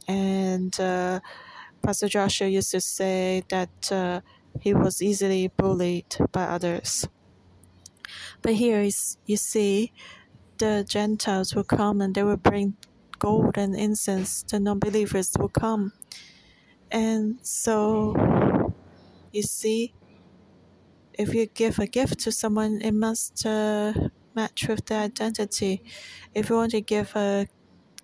And 0.09 0.79
uh, 0.79 1.21
Pastor 1.83 2.09
Joshua 2.09 2.49
used 2.49 2.71
to 2.71 2.81
say 2.81 3.43
that. 3.49 3.93
Uh, 3.93 4.21
he 4.61 4.75
was 4.75 5.03
easily 5.03 5.49
bullied 5.49 6.17
by 6.33 6.45
others. 6.45 7.09
But 8.43 8.55
here 8.55 8.81
is, 8.81 9.19
you 9.27 9.37
see, 9.37 9.93
the 10.59 10.85
Gentiles 10.89 11.55
will 11.55 11.65
come 11.65 12.01
and 12.01 12.15
they 12.15 12.23
will 12.23 12.37
bring 12.37 12.77
gold 13.19 13.57
and 13.59 13.75
incense. 13.75 14.43
The 14.43 14.61
non 14.61 14.79
believers 14.79 15.33
will 15.39 15.49
come. 15.49 15.93
And 16.91 17.39
so, 17.43 18.73
you 19.33 19.43
see, 19.43 19.95
if 21.15 21.35
you 21.35 21.47
give 21.47 21.79
a 21.79 21.87
gift 21.87 22.21
to 22.21 22.33
someone, 22.33 22.81
it 22.83 22.93
must 22.93 23.45
uh, 23.45 23.93
match 24.35 24.69
with 24.69 24.87
their 24.87 25.03
identity. 25.03 25.83
If 26.35 26.51
you 26.51 26.57
want 26.57 26.73
to 26.73 26.81
give 26.81 27.15
a 27.17 27.49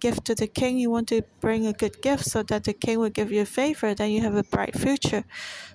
gift 0.03 0.25
to 0.25 0.35
the 0.35 0.49
king, 0.49 0.79
you 0.79 0.91
want 0.91 1.09
to 1.09 1.23
bring 1.41 1.65
a 1.65 1.73
good 1.73 2.03
gift 2.03 2.25
so 2.25 2.43
that 2.43 2.65
the 2.65 2.73
king 2.73 2.99
will 2.99 3.15
give 3.21 3.31
you 3.31 3.45
favor, 3.45 3.95
then 3.95 4.11
you 4.11 4.21
have 4.21 4.35
a 4.35 4.43
bright 4.43 4.77
future. 4.77 5.25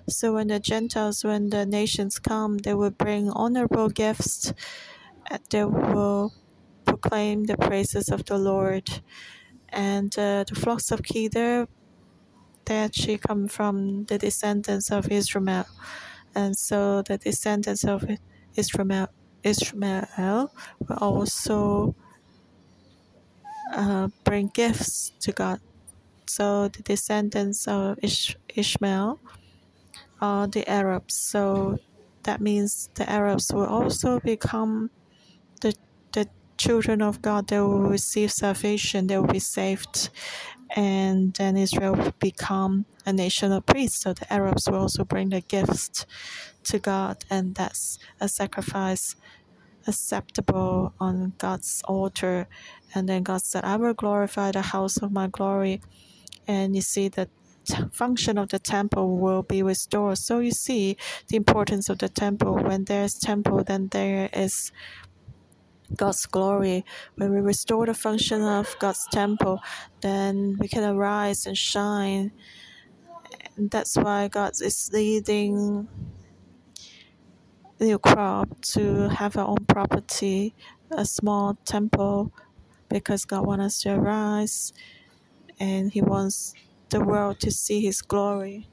So 0.06 0.34
when 0.34 0.48
the 0.48 0.60
Gentiles, 0.60 1.24
when 1.24 1.48
the 1.48 1.64
nations 1.64 2.18
come, 2.18 2.58
they 2.58 2.74
will 2.74 2.90
bring 2.90 3.30
honorable 3.30 3.88
gifts. 3.88 4.52
They 5.48 5.64
will 5.64 6.34
proclaim 6.84 7.44
the 7.44 7.56
praises 7.56 8.10
of 8.10 8.26
the 8.26 8.36
Lord. 8.36 8.86
And 9.70 10.12
uh, 10.18 10.44
the 10.48 10.54
flocks 10.54 10.90
of 10.90 11.02
Kedar, 11.02 11.66
they 12.66 12.76
actually 12.76 13.18
come 13.18 13.48
from 13.48 14.04
the 14.04 14.18
descendants 14.18 14.90
of 14.90 15.10
Israel. 15.10 15.64
And 16.34 16.54
so 16.54 17.02
the 17.02 17.16
descendants 17.16 17.82
of 17.84 18.04
Israel, 18.54 19.08
Israel 19.42 20.52
will 20.84 20.98
also 21.00 21.94
uh, 23.72 24.08
bring 24.24 24.48
gifts 24.54 25.12
to 25.20 25.32
God. 25.32 25.60
So 26.26 26.68
the 26.68 26.82
descendants 26.82 27.66
of 27.68 27.98
Ish- 28.02 28.36
Ishmael 28.54 29.20
are 30.20 30.46
the 30.46 30.68
Arabs. 30.68 31.14
So 31.14 31.78
that 32.24 32.40
means 32.40 32.90
the 32.94 33.08
Arabs 33.10 33.52
will 33.52 33.66
also 33.66 34.20
become 34.20 34.90
the 35.60 35.74
the 36.12 36.28
children 36.58 37.02
of 37.02 37.22
God. 37.22 37.48
They 37.48 37.60
will 37.60 37.80
receive 37.80 38.32
salvation. 38.32 39.06
They 39.06 39.18
will 39.18 39.26
be 39.26 39.38
saved, 39.40 40.10
and 40.76 41.34
then 41.34 41.56
Israel 41.56 41.94
will 41.94 42.14
become 42.20 42.86
a 43.06 43.12
nation 43.12 43.52
of 43.52 43.66
priests. 43.66 44.02
So 44.02 44.12
the 44.12 44.32
Arabs 44.32 44.68
will 44.68 44.80
also 44.80 45.04
bring 45.04 45.30
the 45.30 45.40
gifts 45.40 46.06
to 46.64 46.78
God, 46.78 47.24
and 47.30 47.54
that's 47.54 47.98
a 48.20 48.28
sacrifice 48.28 49.16
acceptable 49.88 50.94
on 51.00 51.32
God's 51.38 51.82
altar. 51.88 52.46
And 52.94 53.08
then 53.08 53.22
God 53.22 53.42
said, 53.42 53.64
I 53.64 53.76
will 53.76 53.94
glorify 53.94 54.52
the 54.52 54.62
house 54.62 54.98
of 54.98 55.10
my 55.12 55.26
glory. 55.26 55.80
And 56.46 56.76
you 56.76 56.82
see 56.82 57.08
the 57.08 57.28
function 57.92 58.38
of 58.38 58.48
the 58.48 58.58
temple 58.58 59.18
will 59.18 59.42
be 59.42 59.62
restored. 59.62 60.18
So 60.18 60.38
you 60.38 60.52
see 60.52 60.96
the 61.28 61.36
importance 61.36 61.88
of 61.88 61.98
the 61.98 62.08
temple. 62.08 62.54
When 62.54 62.84
there's 62.84 63.14
temple, 63.14 63.64
then 63.64 63.88
there 63.88 64.30
is 64.32 64.72
God's 65.96 66.26
glory. 66.26 66.84
When 67.16 67.32
we 67.32 67.40
restore 67.40 67.86
the 67.86 67.94
function 67.94 68.42
of 68.42 68.74
God's 68.78 69.06
temple, 69.10 69.60
then 70.00 70.56
we 70.60 70.68
can 70.68 70.84
arise 70.84 71.46
and 71.46 71.56
shine. 71.56 72.32
And 73.56 73.70
that's 73.70 73.96
why 73.96 74.28
God 74.28 74.52
is 74.60 74.90
leading 74.92 75.88
new 77.80 77.98
crop 77.98 78.60
to 78.60 79.08
have 79.08 79.36
our 79.36 79.46
own 79.46 79.64
property, 79.68 80.54
a 80.90 81.04
small 81.04 81.56
temple, 81.64 82.32
because 82.88 83.24
God 83.24 83.46
wants 83.46 83.64
us 83.64 83.82
to 83.82 83.94
arise 83.94 84.72
and 85.60 85.92
He 85.92 86.00
wants 86.00 86.54
the 86.90 87.00
world 87.00 87.40
to 87.40 87.50
see 87.50 87.80
His 87.80 88.02
glory. 88.02 88.68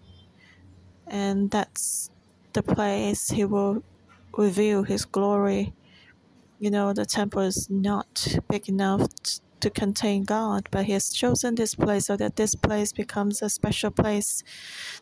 And 1.07 1.51
that's 1.51 2.09
the 2.53 2.63
place 2.63 3.29
He 3.29 3.45
will 3.45 3.83
reveal 4.37 4.83
His 4.83 5.05
glory. 5.05 5.73
You 6.59 6.71
know, 6.71 6.93
the 6.93 7.05
temple 7.05 7.41
is 7.41 7.69
not 7.69 8.37
big 8.49 8.69
enough 8.69 9.07
to 9.59 9.69
contain 9.69 10.23
God, 10.23 10.67
but 10.71 10.85
He 10.85 10.93
has 10.93 11.09
chosen 11.09 11.55
this 11.55 11.75
place 11.75 12.05
so 12.07 12.17
that 12.17 12.37
this 12.37 12.55
place 12.55 12.91
becomes 12.93 13.41
a 13.41 13.49
special 13.49 13.91
place 13.91 14.43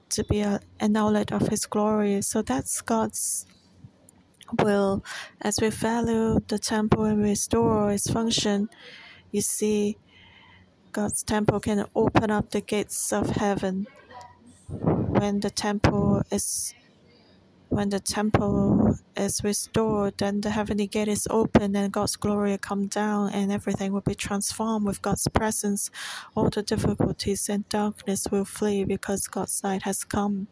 to 0.09 0.23
be 0.23 0.41
a, 0.41 0.59
an 0.79 0.95
outlet 0.95 1.31
of 1.31 1.47
His 1.49 1.65
glory. 1.65 2.21
So 2.21 2.41
that's 2.41 2.81
God's 2.81 3.45
will. 4.61 5.03
As 5.41 5.59
we 5.61 5.69
value 5.69 6.39
the 6.47 6.59
temple 6.59 7.05
and 7.05 7.21
restore 7.21 7.91
its 7.91 8.09
function, 8.09 8.69
you 9.31 9.41
see, 9.41 9.97
God's 10.91 11.23
temple 11.23 11.59
can 11.59 11.85
open 11.95 12.29
up 12.29 12.51
the 12.51 12.61
gates 12.61 13.11
of 13.11 13.29
heaven. 13.31 13.87
When 14.69 15.39
the 15.39 15.49
temple 15.49 16.21
is 16.31 16.73
when 17.73 17.89
the 17.89 17.99
temple 17.99 18.99
is 19.17 19.43
restored, 19.43 20.19
then 20.19 20.41
the 20.41 20.51
heavenly 20.51 20.85
gate 20.85 21.07
is 21.07 21.27
open 21.31 21.75
and 21.75 21.91
God's 21.91 22.15
glory 22.15 22.51
will 22.51 22.59
come 22.59 22.85
down 22.85 23.31
and 23.31 23.51
everything 23.51 23.91
will 23.91 24.01
be 24.01 24.13
transformed 24.13 24.85
with 24.85 25.01
God's 25.01 25.27
presence. 25.29 25.89
All 26.35 26.51
the 26.51 26.61
difficulties 26.61 27.49
and 27.49 27.67
darkness 27.69 28.27
will 28.29 28.45
flee 28.45 28.83
because 28.83 29.27
God's 29.27 29.63
light 29.63 29.81
has 29.83 30.03
come. 30.03 30.47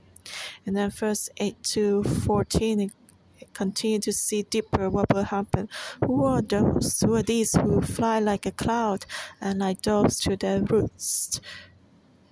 And 0.65 0.75
then 0.75 0.89
verse 0.89 1.29
8 1.37 1.61
to 1.75 2.03
14 2.03 2.91
continue 3.53 3.99
to 3.99 4.13
see 4.13 4.43
deeper 4.43 4.89
what 4.89 5.13
will 5.13 5.23
happen. 5.23 5.69
Who 6.05 6.25
are 6.25 6.41
those? 6.41 7.01
Who 7.01 7.15
are 7.15 7.23
these 7.23 7.53
who 7.55 7.81
fly 7.81 8.19
like 8.19 8.45
a 8.45 8.51
cloud 8.51 9.05
and 9.39 9.59
like 9.59 9.81
doves 9.81 10.19
to 10.21 10.35
their 10.35 10.61
roots? 10.61 11.39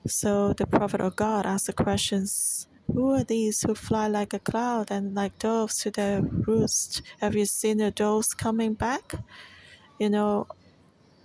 So 0.08 0.54
the 0.54 0.66
prophet 0.66 1.02
of 1.02 1.16
God 1.16 1.46
asked 1.46 1.68
the 1.68 1.74
questions. 1.74 2.68
Who 2.88 3.14
are 3.14 3.24
these 3.24 3.62
who 3.62 3.76
fly 3.76 4.08
like 4.08 4.34
a 4.34 4.40
cloud 4.40 4.90
and 4.90 5.14
like 5.14 5.38
doves 5.38 5.78
to 5.80 5.92
their 5.92 6.22
roost? 6.22 7.02
Have 7.20 7.36
you 7.36 7.46
seen 7.46 7.78
the 7.78 7.92
doves 7.92 8.34
coming 8.34 8.74
back? 8.74 9.14
You 10.00 10.10
know, 10.10 10.48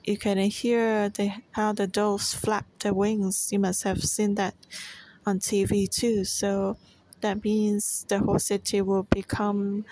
you 0.04 0.18
can 0.18 0.36
hear 0.38 1.08
the, 1.08 1.30
how 1.52 1.72
the 1.72 1.86
doves 1.86 2.34
flap 2.34 2.66
their 2.80 2.92
wings. 2.92 3.48
You 3.50 3.60
must 3.60 3.84
have 3.84 4.02
seen 4.02 4.34
that 4.34 4.54
on 5.24 5.38
TV 5.38 5.88
too. 5.88 6.24
So 6.24 6.76
that 7.24 7.42
means 7.42 8.04
the 8.10 8.18
whole 8.18 8.38
city 8.38 8.82
will 8.82 9.04
become 9.04 9.86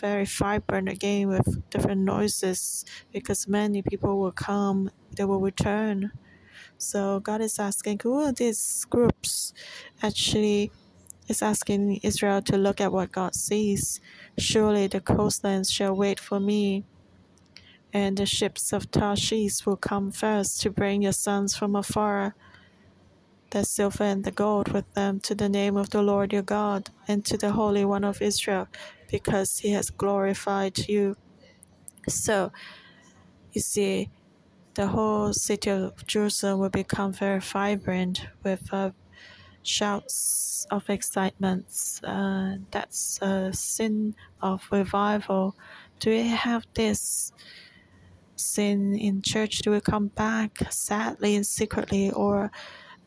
very 0.00 0.24
vibrant 0.24 0.88
again 0.88 1.28
with 1.28 1.68
different 1.68 2.00
noises 2.00 2.86
because 3.12 3.46
many 3.46 3.82
people 3.82 4.18
will 4.18 4.32
come, 4.32 4.90
they 5.14 5.24
will 5.26 5.40
return. 5.40 6.10
So 6.78 7.20
God 7.20 7.42
is 7.42 7.58
asking, 7.58 8.00
who 8.02 8.14
are 8.22 8.32
these 8.32 8.86
groups? 8.88 9.52
Actually, 10.02 10.72
is 11.28 11.42
asking 11.42 12.00
Israel 12.02 12.40
to 12.40 12.56
look 12.56 12.80
at 12.80 12.90
what 12.90 13.12
God 13.12 13.34
sees. 13.34 14.00
Surely 14.38 14.86
the 14.86 15.00
coastlands 15.00 15.70
shall 15.70 15.94
wait 15.94 16.18
for 16.18 16.40
me, 16.40 16.84
and 17.92 18.16
the 18.16 18.24
ships 18.24 18.72
of 18.72 18.90
Tarshish 18.90 19.66
will 19.66 19.76
come 19.76 20.10
first 20.10 20.62
to 20.62 20.70
bring 20.70 21.02
your 21.02 21.12
sons 21.12 21.54
from 21.54 21.76
afar 21.76 22.34
the 23.50 23.64
silver 23.64 24.04
and 24.04 24.24
the 24.24 24.30
gold 24.30 24.72
with 24.72 24.92
them 24.94 25.20
to 25.20 25.34
the 25.34 25.48
name 25.48 25.76
of 25.76 25.90
the 25.90 26.02
Lord 26.02 26.32
your 26.32 26.42
God 26.42 26.90
and 27.06 27.24
to 27.24 27.36
the 27.36 27.52
Holy 27.52 27.84
One 27.84 28.04
of 28.04 28.20
Israel, 28.20 28.68
because 29.10 29.58
he 29.58 29.70
has 29.72 29.90
glorified 29.90 30.78
you. 30.88 31.16
So, 32.08 32.52
you 33.52 33.60
see, 33.60 34.10
the 34.74 34.88
whole 34.88 35.32
city 35.32 35.70
of 35.70 36.06
Jerusalem 36.06 36.60
will 36.60 36.68
become 36.70 37.12
very 37.12 37.40
vibrant 37.40 38.26
with 38.44 38.72
uh, 38.72 38.90
shouts 39.62 40.66
of 40.70 40.88
excitement. 40.88 41.66
Uh, 42.04 42.56
that's 42.70 43.20
a 43.22 43.52
sin 43.52 44.14
of 44.40 44.62
revival. 44.70 45.56
Do 46.00 46.10
we 46.10 46.28
have 46.28 46.66
this 46.74 47.32
sin 48.36 48.96
in 48.96 49.22
church? 49.22 49.58
Do 49.60 49.72
we 49.72 49.80
come 49.80 50.08
back 50.08 50.70
sadly 50.70 51.34
and 51.34 51.46
secretly, 51.46 52.10
or 52.10 52.50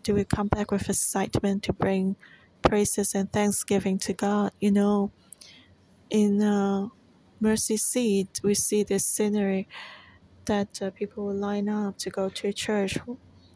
do 0.04 0.16
we 0.16 0.24
come 0.24 0.48
back 0.48 0.72
with 0.72 0.90
excitement 0.90 1.64
to 1.64 1.74
bring 1.74 2.16
praises 2.62 3.14
and 3.14 3.32
thanksgiving 3.32 3.98
to 4.00 4.14
God? 4.14 4.52
You 4.60 4.72
know, 4.72 5.12
in 6.10 6.42
uh, 6.42 6.88
Mercy 7.40 7.78
Seat, 7.78 8.42
we 8.44 8.54
see 8.54 8.84
this 8.84 9.06
scenery 9.06 9.68
that 10.46 10.82
uh, 10.82 10.92
people 10.92 11.26
will 11.26 11.36
line 11.36 11.70
up 11.70 11.98
to 12.00 12.10
go 12.10 12.30
to 12.30 12.54
church. 12.54 12.98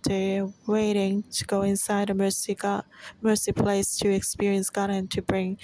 They're 0.04 0.48
waiting 0.68 1.24
to 1.32 1.46
go 1.46 1.64
inside 1.64 2.10
the 2.10 2.14
mercy 2.14 2.54
God, 2.54 2.86
mercy 3.22 3.52
place 3.52 3.98
to 3.98 4.10
experience 4.10 4.70
God 4.70 4.92
and 4.92 5.10
to 5.12 5.22
bring 5.22 5.58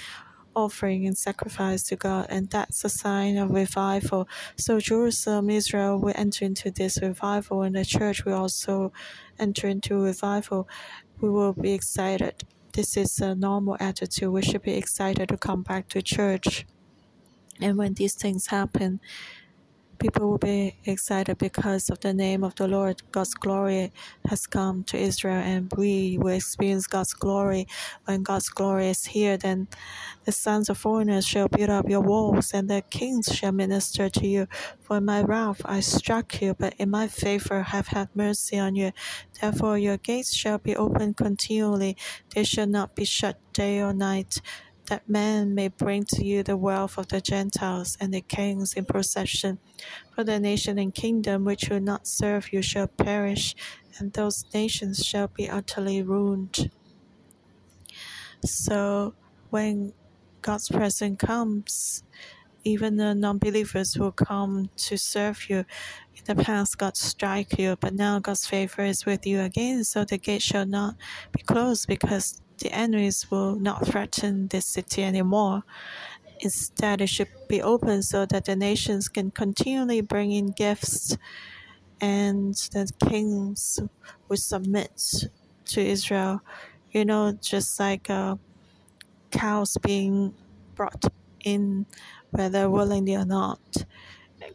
offering 0.55 1.05
and 1.05 1.17
sacrifice 1.17 1.83
to 1.83 1.95
God, 1.95 2.27
and 2.29 2.49
that's 2.49 2.83
a 2.83 2.89
sign 2.89 3.37
of 3.37 3.51
revival. 3.51 4.27
So 4.57 4.79
Jerusalem, 4.79 5.49
Israel 5.49 5.99
will 5.99 6.13
enter 6.15 6.45
into 6.45 6.71
this 6.71 7.01
revival, 7.01 7.61
and 7.63 7.75
the 7.75 7.85
church 7.85 8.25
will 8.25 8.35
also 8.35 8.91
enter 9.39 9.67
into 9.67 9.95
revival. 10.01 10.67
We 11.19 11.29
will 11.29 11.53
be 11.53 11.73
excited. 11.73 12.43
This 12.73 12.95
is 12.95 13.19
a 13.19 13.35
normal 13.35 13.77
attitude. 13.79 14.31
We 14.31 14.41
should 14.41 14.61
be 14.61 14.75
excited 14.75 15.29
to 15.29 15.37
come 15.37 15.63
back 15.63 15.87
to 15.89 16.01
church. 16.01 16.65
And 17.59 17.77
when 17.77 17.93
these 17.93 18.15
things 18.15 18.47
happen, 18.47 18.99
People 20.01 20.31
will 20.31 20.39
be 20.39 20.77
excited 20.85 21.37
because 21.39 21.89
of 21.91 21.99
the 22.01 22.13
name 22.13 22.43
of 22.43 22.55
the 22.55 22.67
Lord. 22.67 23.01
God's 23.13 23.35
glory 23.35 23.93
has 24.27 24.47
come 24.47 24.83
to 24.85 24.97
Israel, 24.97 25.41
and 25.41 25.71
we 25.77 26.17
will 26.19 26.35
experience 26.35 26.87
God's 26.87 27.13
glory. 27.13 27.67
When 28.05 28.23
God's 28.23 28.49
glory 28.49 28.89
is 28.89 29.05
here, 29.05 29.37
then 29.37 29.69
the 30.25 30.33
sons 30.33 30.69
of 30.69 30.79
foreigners 30.79 31.25
shall 31.27 31.49
build 31.49 31.71
up 31.71 31.89
your 31.89 32.01
walls, 32.01 32.51
and 32.53 32.69
the 32.69 32.83
kings 32.91 33.27
shall 33.33 33.53
minister 33.53 34.09
to 34.09 34.27
you. 34.27 34.47
For 34.81 34.97
in 34.97 35.05
my 35.05 35.23
wrath 35.23 35.61
I 35.65 35.81
struck 35.81 36.41
you, 36.41 36.55
but 36.59 36.75
in 36.79 36.89
my 36.91 37.07
favor 37.07 37.63
have 37.63 37.87
had 37.89 38.09
mercy 38.15 38.59
on 38.59 38.75
you. 38.75 38.93
Therefore 39.41 39.77
your 39.79 39.97
gates 39.97 40.35
shall 40.35 40.59
be 40.59 40.75
open 40.75 41.15
continually; 41.15 41.97
they 42.35 42.43
shall 42.43 42.67
not 42.67 42.95
be 42.95 43.05
shut 43.05 43.37
day 43.53 43.81
or 43.81 43.93
night 43.93 44.41
that 44.91 45.07
man 45.07 45.55
may 45.55 45.69
bring 45.69 46.03
to 46.03 46.21
you 46.21 46.43
the 46.43 46.57
wealth 46.57 46.97
of 46.97 47.07
the 47.07 47.21
Gentiles 47.21 47.97
and 48.01 48.13
the 48.13 48.19
kings 48.19 48.73
in 48.73 48.83
procession. 48.83 49.57
For 50.13 50.25
the 50.25 50.37
nation 50.37 50.77
and 50.77 50.93
kingdom 50.93 51.45
which 51.45 51.69
will 51.69 51.79
not 51.79 52.05
serve 52.05 52.51
you 52.51 52.61
shall 52.61 52.87
perish, 52.87 53.55
and 53.97 54.11
those 54.11 54.43
nations 54.53 55.05
shall 55.05 55.29
be 55.29 55.49
utterly 55.49 56.01
ruined. 56.01 56.69
So 58.43 59.13
when 59.49 59.93
God's 60.41 60.67
presence 60.67 61.17
comes, 61.17 62.03
even 62.63 62.97
the 62.97 63.15
non-believers 63.15 63.97
will 63.97 64.11
come 64.11 64.69
to 64.75 64.97
serve 64.97 65.49
you. 65.49 65.65
In 66.15 66.23
the 66.25 66.43
past, 66.43 66.77
God 66.77 66.97
strike 66.97 67.57
you, 67.57 67.75
but 67.79 67.93
now 67.93 68.19
God's 68.19 68.45
favor 68.45 68.83
is 68.83 69.05
with 69.05 69.25
you 69.25 69.41
again, 69.41 69.83
so 69.83 70.05
the 70.05 70.17
gate 70.17 70.41
shall 70.41 70.65
not 70.65 70.95
be 71.31 71.41
closed 71.41 71.87
because 71.87 72.41
the 72.59 72.71
enemies 72.71 73.29
will 73.31 73.55
not 73.55 73.87
threaten 73.87 74.47
this 74.47 74.65
city 74.67 75.03
anymore. 75.03 75.63
Instead, 76.39 77.01
it 77.01 77.07
should 77.07 77.29
be 77.47 77.61
open 77.61 78.01
so 78.01 78.25
that 78.25 78.45
the 78.45 78.55
nations 78.55 79.07
can 79.07 79.31
continually 79.31 80.01
bring 80.01 80.31
in 80.31 80.51
gifts 80.51 81.17
and 81.99 82.55
the 82.71 82.91
kings 83.09 83.79
will 84.27 84.37
submit 84.37 85.29
to 85.65 85.81
Israel. 85.81 86.41
You 86.91 87.05
know, 87.05 87.37
just 87.41 87.79
like 87.79 88.09
uh, 88.09 88.35
cows 89.31 89.77
being 89.81 90.33
brought 90.75 91.05
in, 91.45 91.85
whether 92.31 92.69
willingly 92.69 93.15
or 93.15 93.25
not. 93.25 93.59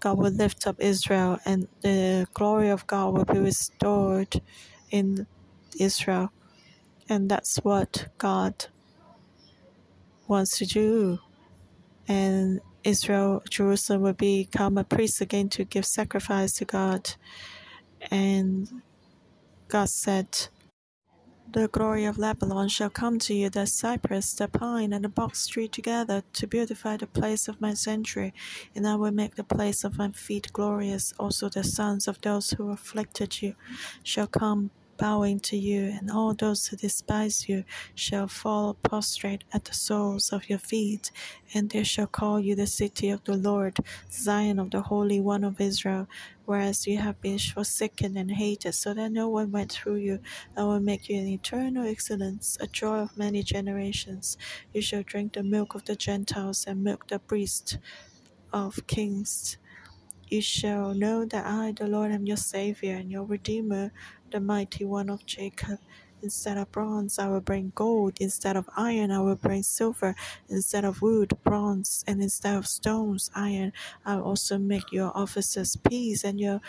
God 0.01 0.19
will 0.19 0.33
lift 0.33 0.67
up 0.67 0.77
Israel, 0.81 1.39
and 1.45 1.69
the 1.83 2.27
glory 2.35 2.71
of 2.71 2.87
God 2.87 3.15
will 3.15 3.25
be 3.25 3.39
restored 3.39 4.43
in 4.91 5.27
Israel. 5.79 6.31
And 7.09 7.31
that's 7.31 7.59
what 7.59 8.09
God 8.19 8.67
wants 10.29 10.59
to 10.59 10.67
do. 10.67 11.19
And 12.09 12.61
Israel, 12.85 13.43
Jerusalem 13.49 14.03
will 14.03 14.13
become 14.13 14.79
a 14.79 14.85
priest 14.85 15.21
again 15.21 15.49
to 15.51 15.65
give 15.65 15.87
sacrifice 15.87 16.53
to 16.55 16.65
God. 16.65 17.15
And 18.11 18.69
God 19.69 19.89
said, 19.89 20.49
The 21.53 21.69
glory 21.69 22.05
of 22.05 22.19
Lebanon 22.19 22.69
shall 22.69 22.91
come 22.91 23.19
to 23.21 23.33
you, 23.33 23.49
the 23.49 23.67
cypress, 23.67 24.35
the 24.35 24.49
pine, 24.49 24.93
and 24.93 25.05
the 25.05 25.09
box 25.09 25.47
tree 25.47 25.69
together, 25.69 26.23
to 26.35 26.47
beautify 26.47 26.97
the 26.99 27.07
place 27.07 27.49
of 27.49 27.61
my 27.61 27.73
sanctuary, 27.73 28.35
and 28.75 28.87
I 28.87 28.97
will 28.97 29.13
make 29.13 29.37
the 29.37 29.45
place 29.45 29.85
of 29.85 29.97
my 29.97 30.11
feet 30.11 30.53
glorious. 30.53 31.15
Also, 31.19 31.49
the 31.49 31.65
sons 31.65 32.09
of 32.09 32.21
those 32.21 32.51
who 32.51 32.71
afflicted 32.71 33.41
you 33.41 33.55
shall 34.03 34.27
come 34.27 34.71
bowing 34.97 35.41
to 35.41 35.57
you, 35.57 35.85
and 35.99 36.11
all 36.11 36.35
those 36.35 36.67
who 36.67 36.77
despise 36.77 37.49
you 37.49 37.65
shall 37.95 38.29
fall 38.29 38.75
prostrate 38.75 39.45
at 39.53 39.65
the 39.65 39.75
soles 39.75 40.33
of 40.33 40.49
your 40.49 40.59
feet, 40.59 41.11
and 41.55 41.71
they 41.71 41.85
shall 41.85 42.07
call 42.07 42.41
you 42.41 42.55
the 42.55 42.67
city 42.67 43.11
of 43.11 43.25
the 43.25 43.37
Lord, 43.37 43.79
Zion 44.11 44.59
of 44.59 44.71
the 44.71 44.83
Holy 44.83 45.21
One 45.21 45.45
of 45.45 45.61
Israel. 45.61 46.09
Whereas 46.45 46.87
you 46.87 46.99
have 46.99 47.21
been 47.21 47.39
forsaken 47.39 48.17
and 48.17 48.31
hated, 48.31 48.75
so 48.75 48.95
that 48.95 49.11
no 49.13 49.29
one 49.29 49.51
went 49.51 49.73
through 49.73 49.97
you, 49.97 50.21
I 50.57 50.63
will 50.65 50.81
make 50.81 51.09
you 51.09 51.19
an 51.19 51.27
eternal 51.27 51.87
excellence, 51.87 52.57
a 52.61 52.67
joy 52.67 52.99
of 52.99 53.17
many 53.19 53.43
generations. 53.43 54.39
You 54.73 54.81
shall 54.81 55.03
drink 55.03 55.33
the 55.33 55.43
milk 55.43 55.75
of 55.75 55.85
the 55.85 55.97
Gentiles 55.97 56.65
and 56.67 56.85
milk 56.85 57.09
the 57.09 57.19
breast 57.19 57.79
of 58.53 58.87
kings. 58.87 59.59
You 60.29 60.41
shall 60.41 60.95
know 60.95 61.25
that 61.25 61.47
I, 61.47 61.73
the 61.73 61.87
Lord, 61.89 62.13
am 62.13 62.27
your 62.27 62.37
Savior 62.37 62.95
and 62.97 63.11
your 63.11 63.25
Redeemer 63.25 63.93
the 64.31 64.41
mighty 64.41 64.85
one 64.85 65.11
of 65.11 65.27
Jacob. 65.27 65.79
Instead 66.23 66.59
of 66.59 66.73
bronze, 66.73 67.19
I 67.19 67.29
will 67.29 67.41
bring 67.41 67.73
gold. 67.75 68.19
Instead 68.21 68.57
of 68.57 68.69
iron, 68.77 69.11
I 69.13 69.21
will 69.21 69.37
bring 69.37 69.63
silver. 69.63 70.15
Instead 70.49 70.85
of 70.85 71.03
wood, 71.03 71.33
bronze. 71.45 72.05
And 72.09 72.23
instead 72.23 72.57
of 72.57 72.67
stones, 72.67 73.31
iron. 73.35 73.73
I 74.05 74.17
will 74.17 74.25
also 74.25 74.59
make 74.59 74.91
your 74.93 75.17
officers 75.17 75.77
peace 75.77 76.25
and 76.25 76.41
your 76.41 76.61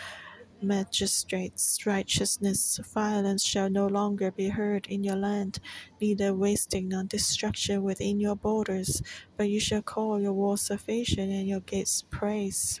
magistrates 0.62 1.84
righteousness. 1.86 2.78
Violence 2.94 3.44
shall 3.44 3.70
no 3.70 3.86
longer 3.86 4.30
be 4.30 4.48
heard 4.50 4.86
in 4.88 5.04
your 5.04 5.16
land, 5.16 5.60
neither 6.00 6.34
wasting 6.34 6.88
nor 6.88 7.04
destruction 7.04 7.82
within 7.82 8.20
your 8.20 8.36
borders. 8.36 9.02
But 9.36 9.50
you 9.50 9.60
shall 9.60 9.82
call 9.82 10.20
your 10.20 10.32
walls 10.34 10.62
salvation 10.62 11.30
and 11.30 11.48
your 11.48 11.60
gates 11.60 12.04
praise. 12.10 12.80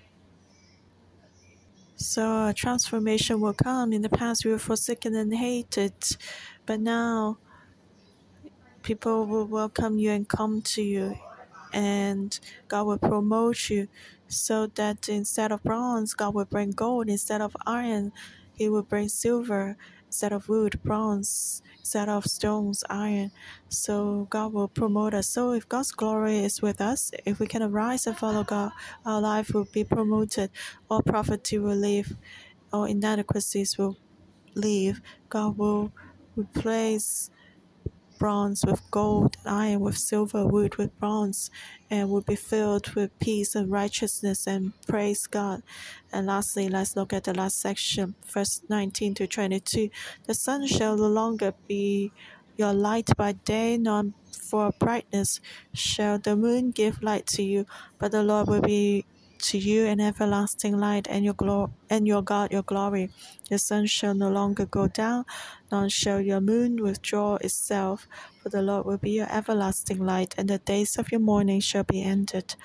So 2.00 2.46
a 2.46 2.54
transformation 2.54 3.40
will 3.40 3.54
come. 3.54 3.92
In 3.92 4.02
the 4.02 4.08
past, 4.08 4.44
we 4.44 4.52
were 4.52 4.58
forsaken 4.60 5.16
and 5.16 5.34
hated, 5.34 5.94
but 6.64 6.78
now 6.78 7.38
people 8.84 9.26
will 9.26 9.46
welcome 9.46 9.98
you 9.98 10.12
and 10.12 10.28
come 10.28 10.62
to 10.62 10.80
you, 10.80 11.16
and 11.72 12.38
God 12.68 12.84
will 12.86 12.98
promote 12.98 13.68
you 13.68 13.88
so 14.28 14.68
that 14.68 15.08
instead 15.08 15.50
of 15.50 15.64
bronze, 15.64 16.14
God 16.14 16.34
will 16.34 16.44
bring 16.44 16.70
gold. 16.70 17.08
Instead 17.08 17.40
of 17.40 17.56
iron, 17.66 18.12
He 18.54 18.68
will 18.68 18.84
bring 18.84 19.08
silver. 19.08 19.76
Instead 20.08 20.32
of 20.32 20.48
wood, 20.48 20.82
bronze. 20.82 21.62
set 21.82 22.08
of 22.08 22.26
stones, 22.26 22.84
iron. 22.90 23.30
So 23.68 24.26
God 24.30 24.52
will 24.52 24.68
promote 24.68 25.14
us. 25.14 25.28
So 25.28 25.52
if 25.52 25.68
God's 25.68 25.92
glory 25.92 26.38
is 26.40 26.60
with 26.62 26.80
us, 26.82 27.12
if 27.24 27.40
we 27.40 27.46
can 27.46 27.62
arise 27.62 28.06
and 28.06 28.18
follow 28.18 28.44
God, 28.44 28.72
our 29.06 29.20
life 29.22 29.54
will 29.54 29.68
be 29.72 29.84
promoted. 29.84 30.50
All 30.90 31.02
poverty 31.02 31.58
will 31.58 31.76
leave. 31.76 32.16
All 32.72 32.84
inadequacies 32.84 33.78
will 33.78 33.96
leave. 34.54 35.00
God 35.30 35.56
will 35.58 35.92
replace 36.36 37.30
bronze 38.18 38.64
with 38.64 38.82
gold, 38.90 39.36
iron 39.46 39.80
with 39.80 39.96
silver, 39.96 40.46
wood 40.46 40.76
with 40.76 40.98
bronze, 40.98 41.50
and 41.90 42.10
will 42.10 42.22
be 42.22 42.36
filled 42.36 42.94
with 42.94 43.18
peace 43.18 43.54
and 43.54 43.70
righteousness 43.70 44.46
and 44.46 44.72
praise 44.86 45.26
God. 45.26 45.62
And 46.12 46.26
lastly, 46.26 46.68
let's 46.68 46.96
look 46.96 47.12
at 47.12 47.24
the 47.24 47.34
last 47.34 47.60
section, 47.60 48.14
verse 48.26 48.62
19 48.68 49.14
to 49.14 49.26
22. 49.26 49.90
The 50.26 50.34
sun 50.34 50.66
shall 50.66 50.96
no 50.96 51.08
longer 51.08 51.54
be 51.66 52.12
your 52.56 52.72
light 52.72 53.10
by 53.16 53.32
day, 53.32 53.78
nor 53.78 54.12
for 54.32 54.72
brightness 54.78 55.40
shall 55.72 56.18
the 56.18 56.34
moon 56.34 56.70
give 56.72 57.02
light 57.02 57.26
to 57.26 57.42
you, 57.42 57.66
but 57.98 58.10
the 58.12 58.22
Lord 58.22 58.48
will 58.48 58.62
be 58.62 59.04
to 59.38 59.58
you 59.58 59.86
an 59.86 60.00
everlasting 60.00 60.78
light, 60.78 61.06
and 61.08 61.24
your 61.24 61.34
glory 61.34 61.70
and 61.90 62.06
your 62.06 62.22
God 62.22 62.52
your 62.52 62.62
glory. 62.62 63.10
The 63.50 63.58
sun 63.58 63.86
shall 63.86 64.14
no 64.14 64.30
longer 64.30 64.66
go 64.66 64.88
down, 64.88 65.24
nor 65.72 65.88
shall 65.90 66.20
your 66.20 66.40
moon 66.40 66.82
withdraw 66.82 67.36
itself, 67.36 68.08
for 68.42 68.50
the 68.50 68.62
Lord 68.62 68.86
will 68.86 68.98
be 68.98 69.12
your 69.12 69.30
everlasting 69.32 70.04
light, 70.04 70.34
and 70.38 70.48
the 70.48 70.58
days 70.58 70.96
of 70.98 71.12
your 71.12 71.20
mourning 71.20 71.60
shall 71.60 71.84
be 71.84 72.02
ended. 72.02 72.56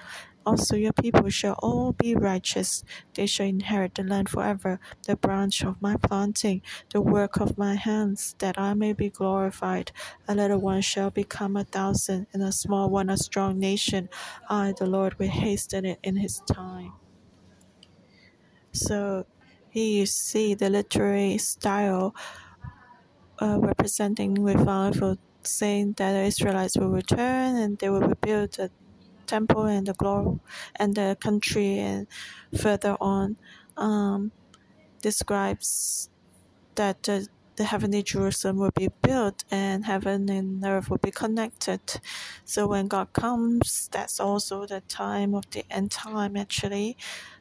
Also, 0.45 0.75
your 0.75 0.93
people 0.93 1.29
shall 1.29 1.55
all 1.63 1.93
be 1.93 2.15
righteous. 2.15 2.83
They 3.15 3.27
shall 3.27 3.47
inherit 3.47 3.95
the 3.95 4.03
land 4.03 4.29
forever, 4.29 4.79
the 5.07 5.15
branch 5.15 5.63
of 5.63 5.81
my 5.81 5.97
planting, 5.97 6.61
the 6.91 7.01
work 7.01 7.39
of 7.39 7.57
my 7.57 7.75
hands, 7.75 8.35
that 8.39 8.59
I 8.59 8.73
may 8.73 8.93
be 8.93 9.09
glorified. 9.09 9.91
A 10.27 10.35
little 10.35 10.59
one 10.59 10.81
shall 10.81 11.11
become 11.11 11.55
a 11.57 11.63
thousand, 11.63 12.27
and 12.33 12.43
a 12.43 12.51
small 12.51 12.89
one 12.89 13.09
a 13.09 13.17
strong 13.17 13.59
nation. 13.59 14.09
I, 14.49 14.73
the 14.77 14.87
Lord, 14.87 15.19
will 15.19 15.29
hasten 15.29 15.85
it 15.85 15.99
in 16.03 16.17
his 16.17 16.41
time. 16.51 16.93
So, 18.73 19.25
here 19.69 19.99
you 20.01 20.05
see 20.05 20.55
the 20.55 20.69
literary 20.69 21.37
style 21.39 22.15
uh, 23.41 23.59
representing 23.59 24.35
revival, 24.43 25.17
saying 25.43 25.93
that 25.97 26.13
the 26.13 26.23
Israelites 26.23 26.77
will 26.77 26.89
return 26.89 27.55
and 27.57 27.77
they 27.79 27.89
will 27.89 28.01
rebuild 28.01 28.53
the 28.53 28.71
temple 29.27 29.65
and 29.65 29.87
the 29.87 29.93
glory 29.93 30.39
and 30.75 30.95
the 30.95 31.17
country 31.19 31.79
and 31.79 32.07
further 32.59 32.97
on 33.01 33.37
um, 33.77 34.31
describes 35.01 36.09
that 36.75 37.03
the, 37.03 37.27
the 37.55 37.65
heavenly 37.65 38.03
Jerusalem 38.03 38.57
will 38.57 38.71
be 38.75 38.89
built 39.01 39.43
and 39.51 39.85
heaven 39.85 40.29
and 40.29 40.63
earth 40.65 40.89
will 40.89 40.97
be 40.97 41.11
connected. 41.11 41.81
So 42.45 42.67
when 42.67 42.87
God 42.87 43.13
comes, 43.13 43.89
that's 43.91 44.19
also 44.19 44.65
the 44.65 44.81
time 44.81 45.35
of 45.35 45.49
the 45.51 45.65
end 45.69 45.91
time 45.91 46.35
actually. 46.35 46.97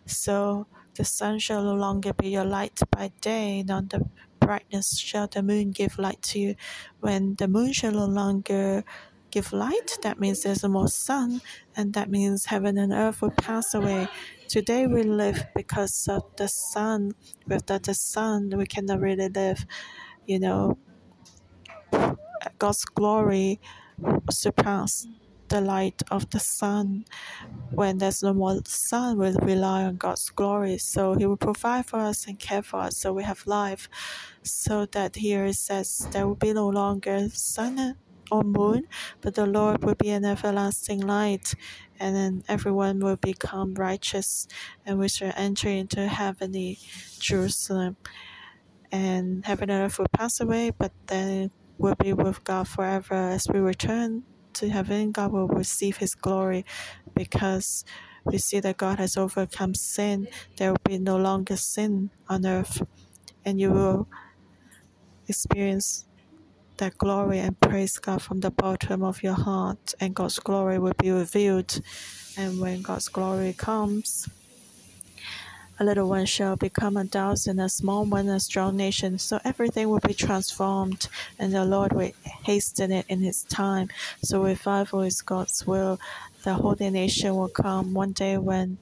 So 0.06 0.66
the 0.94 1.04
sun 1.04 1.38
shall 1.38 1.64
no 1.64 1.74
longer 1.74 2.12
be 2.12 2.28
your 2.30 2.44
light 2.44 2.80
by 2.90 3.12
day, 3.20 3.62
nor 3.62 3.82
the 3.82 4.08
brightness 4.40 4.98
shall 4.98 5.26
the 5.28 5.42
moon 5.42 5.70
give 5.70 5.98
light 5.98 6.20
to 6.22 6.38
you. 6.38 6.54
When 7.00 7.34
the 7.36 7.48
moon 7.48 7.72
shall 7.72 7.92
no 7.92 8.06
longer 8.06 8.84
give 9.32 9.52
light, 9.52 9.98
that 10.02 10.20
means 10.20 10.42
there's 10.42 10.62
no 10.62 10.68
more 10.68 10.88
sun, 10.88 11.40
and 11.74 11.94
that 11.94 12.10
means 12.10 12.46
heaven 12.46 12.78
and 12.78 12.92
earth 12.92 13.22
will 13.22 13.30
pass 13.30 13.74
away. 13.74 14.06
Today 14.46 14.86
we 14.86 15.02
live 15.02 15.46
because 15.56 16.06
of 16.08 16.22
the 16.36 16.46
sun. 16.46 17.12
Without 17.48 17.82
the 17.82 17.94
sun, 17.94 18.52
we 18.54 18.66
cannot 18.66 19.00
really 19.00 19.28
live. 19.28 19.66
You 20.26 20.38
know, 20.38 20.78
God's 22.58 22.84
glory 22.84 23.60
surpasses 24.30 25.08
the 25.48 25.60
light 25.60 26.02
of 26.10 26.28
the 26.30 26.40
sun. 26.40 27.04
When 27.70 27.98
there's 27.98 28.22
no 28.22 28.34
more 28.34 28.60
sun, 28.66 29.18
we 29.18 29.30
rely 29.40 29.84
on 29.84 29.96
God's 29.96 30.28
glory. 30.30 30.76
So 30.78 31.14
He 31.14 31.24
will 31.24 31.38
provide 31.38 31.86
for 31.86 32.00
us 32.00 32.26
and 32.26 32.38
care 32.38 32.62
for 32.62 32.80
us. 32.80 32.98
So 32.98 33.12
we 33.14 33.22
have 33.22 33.46
life. 33.46 33.88
So 34.42 34.86
that 34.92 35.16
here 35.16 35.46
it 35.46 35.56
says 35.56 36.06
there 36.12 36.26
will 36.26 36.36
be 36.36 36.52
no 36.52 36.68
longer 36.68 37.28
sun 37.30 37.96
or 38.30 38.42
moon, 38.42 38.84
but 39.20 39.34
the 39.34 39.46
Lord 39.46 39.84
will 39.84 39.94
be 39.94 40.10
an 40.10 40.24
everlasting 40.24 41.00
light, 41.00 41.54
and 42.00 42.16
then 42.16 42.42
everyone 42.48 43.00
will 43.00 43.16
become 43.16 43.74
righteous, 43.74 44.46
and 44.84 44.98
we 44.98 45.08
shall 45.08 45.32
enter 45.36 45.68
into 45.68 46.06
heavenly 46.08 46.78
Jerusalem. 47.18 47.96
And 48.90 49.44
heaven 49.46 49.70
and 49.70 49.84
earth 49.84 49.98
will 49.98 50.06
pass 50.12 50.40
away, 50.40 50.70
but 50.78 50.92
then 51.06 51.50
we'll 51.78 51.94
be 51.94 52.12
with 52.12 52.44
God 52.44 52.68
forever. 52.68 53.14
As 53.14 53.46
we 53.52 53.58
return 53.58 54.24
to 54.54 54.68
heaven, 54.68 55.12
God 55.12 55.32
will 55.32 55.48
receive 55.48 55.96
His 55.96 56.14
glory 56.14 56.64
because 57.14 57.84
we 58.24 58.38
see 58.38 58.60
that 58.60 58.76
God 58.76 58.98
has 58.98 59.16
overcome 59.16 59.74
sin. 59.74 60.28
There 60.58 60.70
will 60.70 60.78
be 60.84 60.98
no 60.98 61.16
longer 61.16 61.56
sin 61.56 62.10
on 62.28 62.46
earth, 62.46 62.82
and 63.44 63.60
you 63.60 63.70
will 63.72 64.08
experience 65.28 66.06
that 66.82 66.98
glory 66.98 67.38
and 67.38 67.60
praise 67.60 67.96
God 68.00 68.20
from 68.20 68.40
the 68.40 68.50
bottom 68.50 69.04
of 69.04 69.22
your 69.22 69.34
heart, 69.34 69.94
and 70.00 70.16
God's 70.16 70.40
glory 70.40 70.80
will 70.80 70.94
be 70.98 71.12
revealed. 71.12 71.80
And 72.36 72.60
when 72.60 72.82
God's 72.82 73.08
glory 73.08 73.52
comes, 73.52 74.28
A 75.80 75.84
little 75.84 76.08
one 76.08 76.26
shall 76.26 76.54
become 76.56 76.96
a 76.96 77.04
thousand, 77.04 77.58
a 77.58 77.68
small 77.68 78.04
one 78.04 78.28
a 78.28 78.38
strong 78.38 78.76
nation. 78.76 79.18
So 79.18 79.40
everything 79.44 79.88
will 79.88 80.00
be 80.00 80.14
transformed, 80.14 81.08
and 81.38 81.52
the 81.52 81.64
Lord 81.64 81.92
will 81.92 82.12
hasten 82.44 82.92
it 82.92 83.06
in 83.08 83.20
His 83.20 83.42
time. 83.44 83.88
So 84.22 84.44
revival 84.44 85.02
is 85.02 85.22
God's 85.22 85.66
will. 85.66 85.98
The 86.44 86.54
holy 86.54 86.90
nation 86.90 87.34
will 87.36 87.48
come 87.48 87.94
one 87.94 88.12
day 88.12 88.38
when 88.38 88.78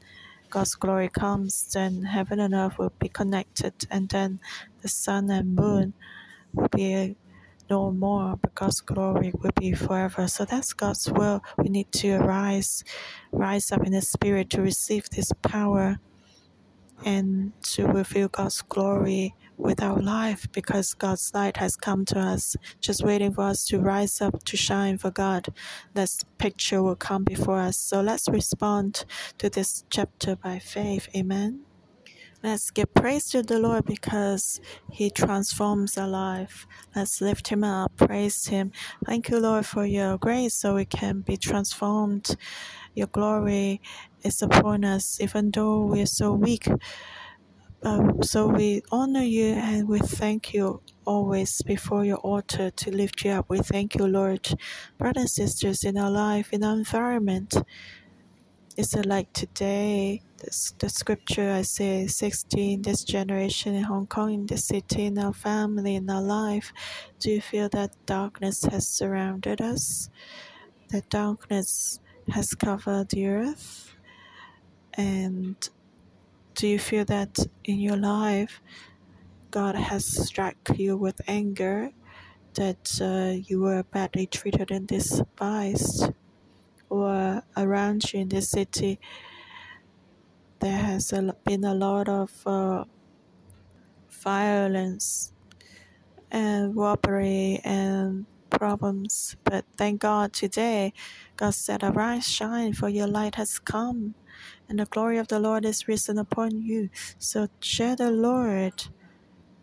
God's 0.50 0.74
glory 0.74 1.08
comes, 1.08 1.72
then 1.72 2.02
heaven 2.04 2.40
and 2.40 2.54
earth 2.54 2.76
will 2.78 2.92
be 2.98 3.08
connected, 3.08 3.72
and 3.90 4.08
then 4.08 4.40
the 4.82 4.88
sun 4.88 5.30
and 5.30 5.54
moon 5.54 5.94
will 6.52 6.68
be 6.68 7.16
no 7.70 7.90
more, 7.90 8.36
but 8.36 8.54
God's 8.54 8.80
glory 8.80 9.32
will 9.40 9.52
be 9.58 9.72
forever. 9.72 10.28
So 10.28 10.44
that's 10.44 10.72
God's 10.72 11.10
will. 11.10 11.42
We 11.56 11.68
need 11.68 11.92
to 11.92 12.18
rise, 12.18 12.84
rise 13.32 13.72
up 13.72 13.86
in 13.86 13.92
the 13.92 14.02
spirit 14.02 14.50
to 14.50 14.62
receive 14.62 15.08
this 15.10 15.32
power 15.42 15.98
and 17.04 17.52
to 17.62 17.86
reveal 17.86 18.28
God's 18.28 18.60
glory 18.62 19.34
with 19.56 19.82
our 19.82 20.00
life 20.00 20.46
because 20.52 20.94
God's 20.94 21.30
light 21.34 21.56
has 21.58 21.76
come 21.76 22.04
to 22.06 22.18
us, 22.18 22.56
just 22.80 23.04
waiting 23.04 23.32
for 23.32 23.44
us 23.44 23.64
to 23.66 23.78
rise 23.78 24.20
up 24.20 24.42
to 24.44 24.56
shine 24.56 24.98
for 24.98 25.10
God. 25.10 25.48
This 25.94 26.24
picture 26.38 26.82
will 26.82 26.96
come 26.96 27.24
before 27.24 27.60
us. 27.60 27.76
So 27.76 28.00
let's 28.00 28.28
respond 28.28 29.04
to 29.38 29.48
this 29.48 29.84
chapter 29.90 30.36
by 30.36 30.58
faith. 30.58 31.08
Amen. 31.14 31.69
Let's 32.42 32.70
give 32.70 32.94
praise 32.94 33.28
to 33.30 33.42
the 33.42 33.58
Lord 33.58 33.84
because 33.84 34.60
He 34.90 35.10
transforms 35.10 35.98
our 35.98 36.08
life. 36.08 36.66
Let's 36.96 37.20
lift 37.20 37.48
Him 37.48 37.62
up, 37.64 37.94
praise 37.96 38.46
Him. 38.46 38.72
Thank 39.04 39.28
you, 39.28 39.38
Lord, 39.38 39.66
for 39.66 39.84
your 39.84 40.16
grace 40.16 40.54
so 40.54 40.76
we 40.76 40.86
can 40.86 41.20
be 41.20 41.36
transformed. 41.36 42.36
Your 42.94 43.08
glory 43.08 43.82
is 44.22 44.40
upon 44.40 44.84
us, 44.84 45.20
even 45.20 45.50
though 45.50 45.84
we 45.84 46.00
are 46.00 46.06
so 46.06 46.32
weak. 46.32 46.66
Um, 47.82 48.22
so 48.22 48.46
we 48.46 48.82
honor 48.90 49.22
you 49.22 49.54
and 49.54 49.88
we 49.88 50.00
thank 50.00 50.52
you 50.52 50.82
always 51.06 51.62
before 51.62 52.04
your 52.04 52.18
altar 52.18 52.70
to 52.70 52.90
lift 52.90 53.24
you 53.24 53.32
up. 53.32 53.46
We 53.48 53.58
thank 53.58 53.96
you, 53.96 54.06
Lord. 54.06 54.48
Brothers 54.98 55.22
and 55.22 55.30
sisters, 55.30 55.84
in 55.84 55.96
our 55.96 56.10
life, 56.10 56.52
in 56.52 56.62
our 56.62 56.74
environment, 56.74 57.54
is 58.80 58.94
it 58.94 59.04
like 59.04 59.30
today? 59.34 60.22
This, 60.38 60.72
the 60.78 60.88
scripture 60.88 61.50
Isaiah 61.50 62.08
16, 62.08 62.80
this 62.80 63.04
generation 63.04 63.74
in 63.74 63.82
Hong 63.82 64.06
Kong, 64.06 64.32
in 64.32 64.46
the 64.46 64.56
city, 64.56 65.04
in 65.04 65.18
our 65.18 65.34
family, 65.34 65.96
in 65.96 66.08
our 66.08 66.22
life. 66.22 66.72
Do 67.18 67.30
you 67.30 67.42
feel 67.42 67.68
that 67.68 67.94
darkness 68.06 68.64
has 68.64 68.88
surrounded 68.88 69.60
us? 69.60 70.08
That 70.88 71.10
darkness 71.10 72.00
has 72.30 72.54
covered 72.54 73.10
the 73.10 73.26
earth? 73.26 73.94
And 74.94 75.56
do 76.54 76.66
you 76.66 76.78
feel 76.78 77.04
that 77.04 77.38
in 77.64 77.80
your 77.80 77.98
life 77.98 78.62
God 79.50 79.74
has 79.74 80.06
struck 80.06 80.56
you 80.74 80.96
with 80.96 81.20
anger, 81.28 81.90
that 82.54 82.98
uh, 83.02 83.42
you 83.46 83.60
were 83.60 83.82
badly 83.82 84.26
treated 84.26 84.70
and 84.70 84.88
despised, 84.88 86.12
or 86.90 87.42
around 87.56 88.12
you 88.12 88.20
in 88.20 88.28
the 88.30 88.42
city 88.42 89.00
there 90.60 90.78
has 90.78 91.12
been 91.44 91.64
a 91.64 91.74
lot 91.74 92.08
of 92.08 92.32
uh, 92.46 92.84
violence 94.10 95.32
and 96.30 96.76
robbery 96.76 97.60
and 97.64 98.26
problems. 98.50 99.36
But 99.44 99.64
thank 99.76 100.02
God 100.02 100.32
today, 100.32 100.92
God 101.36 101.54
said, 101.54 101.82
Arise, 101.82 102.28
shine, 102.28 102.74
for 102.74 102.88
your 102.88 103.06
light 103.06 103.36
has 103.36 103.58
come 103.58 104.14
and 104.68 104.78
the 104.78 104.86
glory 104.86 105.18
of 105.18 105.28
the 105.28 105.40
Lord 105.40 105.64
is 105.64 105.88
risen 105.88 106.18
upon 106.18 106.60
you. 106.62 106.90
So 107.18 107.48
share 107.60 107.96
the 107.96 108.10
Lord. 108.10 108.88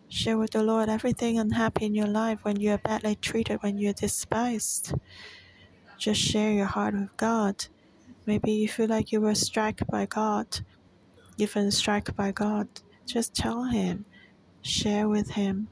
Share 0.10 0.38
with 0.38 0.52
the 0.52 0.64
Lord 0.64 0.90
everything 0.90 1.40
unhappy 1.40 1.86
in 1.86 1.96
your 1.96 2.08
life 2.08 2.40
when 2.44 2.60
you 2.60 2.72
are 2.72 2.78
badly 2.80 3.16
treated, 3.16 3.64
when 3.64 3.78
you're 3.78 3.94
despised. 3.94 4.94
Just 5.98 6.22
share 6.22 6.52
your 6.52 6.66
heart 6.66 6.94
with 6.94 7.16
God. 7.18 7.66
Maybe 8.26 8.52
you 8.52 8.68
feel 8.68 8.88
like 8.88 9.12
you 9.12 9.22
were 9.22 9.36
struck 9.36 9.80
by 9.88 10.06
God, 10.06 10.60
even 11.38 11.72
struck 11.72 12.16
by 12.16 12.32
God. 12.32 12.68
Just 13.06 13.34
tell 13.34 13.64
Him, 13.64 14.06
share 14.62 15.08
with 15.08 15.32
Him. 15.32 15.70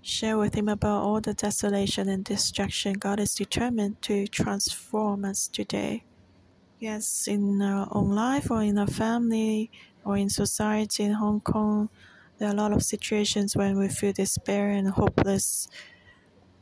Share 0.00 0.38
with 0.38 0.54
Him 0.54 0.68
about 0.68 1.02
all 1.02 1.20
the 1.20 1.34
desolation 1.34 2.08
and 2.08 2.24
destruction. 2.24 2.94
God 2.94 3.20
is 3.20 3.34
determined 3.34 4.00
to 4.02 4.26
transform 4.26 5.24
us 5.24 5.48
today. 5.48 6.04
Yes, 6.78 7.28
in 7.28 7.62
our 7.62 7.86
own 7.92 8.10
life 8.10 8.50
or 8.50 8.62
in 8.62 8.78
our 8.78 8.88
family 8.88 9.70
or 10.04 10.16
in 10.16 10.28
society 10.28 11.04
in 11.04 11.12
Hong 11.12 11.40
Kong, 11.40 11.88
there 12.38 12.48
are 12.48 12.52
a 12.52 12.56
lot 12.56 12.72
of 12.72 12.82
situations 12.82 13.54
when 13.54 13.78
we 13.78 13.88
feel 13.88 14.12
despair 14.12 14.70
and 14.70 14.88
hopeless. 14.88 15.68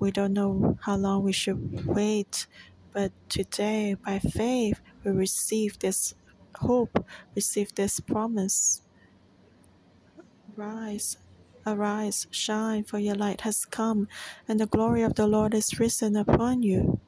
We 0.01 0.11
don't 0.11 0.33
know 0.33 0.79
how 0.81 0.97
long 0.97 1.23
we 1.23 1.33
should 1.33 1.87
wait. 1.87 2.47
But 2.93 3.13
today, 3.29 3.95
by 3.95 4.19
faith, 4.19 4.81
we 5.05 5.13
receive 5.13 5.79
this 5.79 6.15
hope, 6.57 7.05
receive 7.37 7.75
this 7.75 8.01
promise. 8.01 8.83
Rise, 10.57 11.19
arise, 11.67 12.27
shine, 12.31 12.85
for 12.85 12.99
your 12.99 13.15
light 13.15 13.43
has 13.43 13.67
come, 13.67 14.09
and 14.49 14.59
the 14.59 14.67
glory 14.67 15.03
of 15.03 15.15
the 15.15 15.27
Lord 15.27 15.55
is 15.55 15.79
risen 15.79 16.17
upon 16.17 16.63
you. 16.63 16.99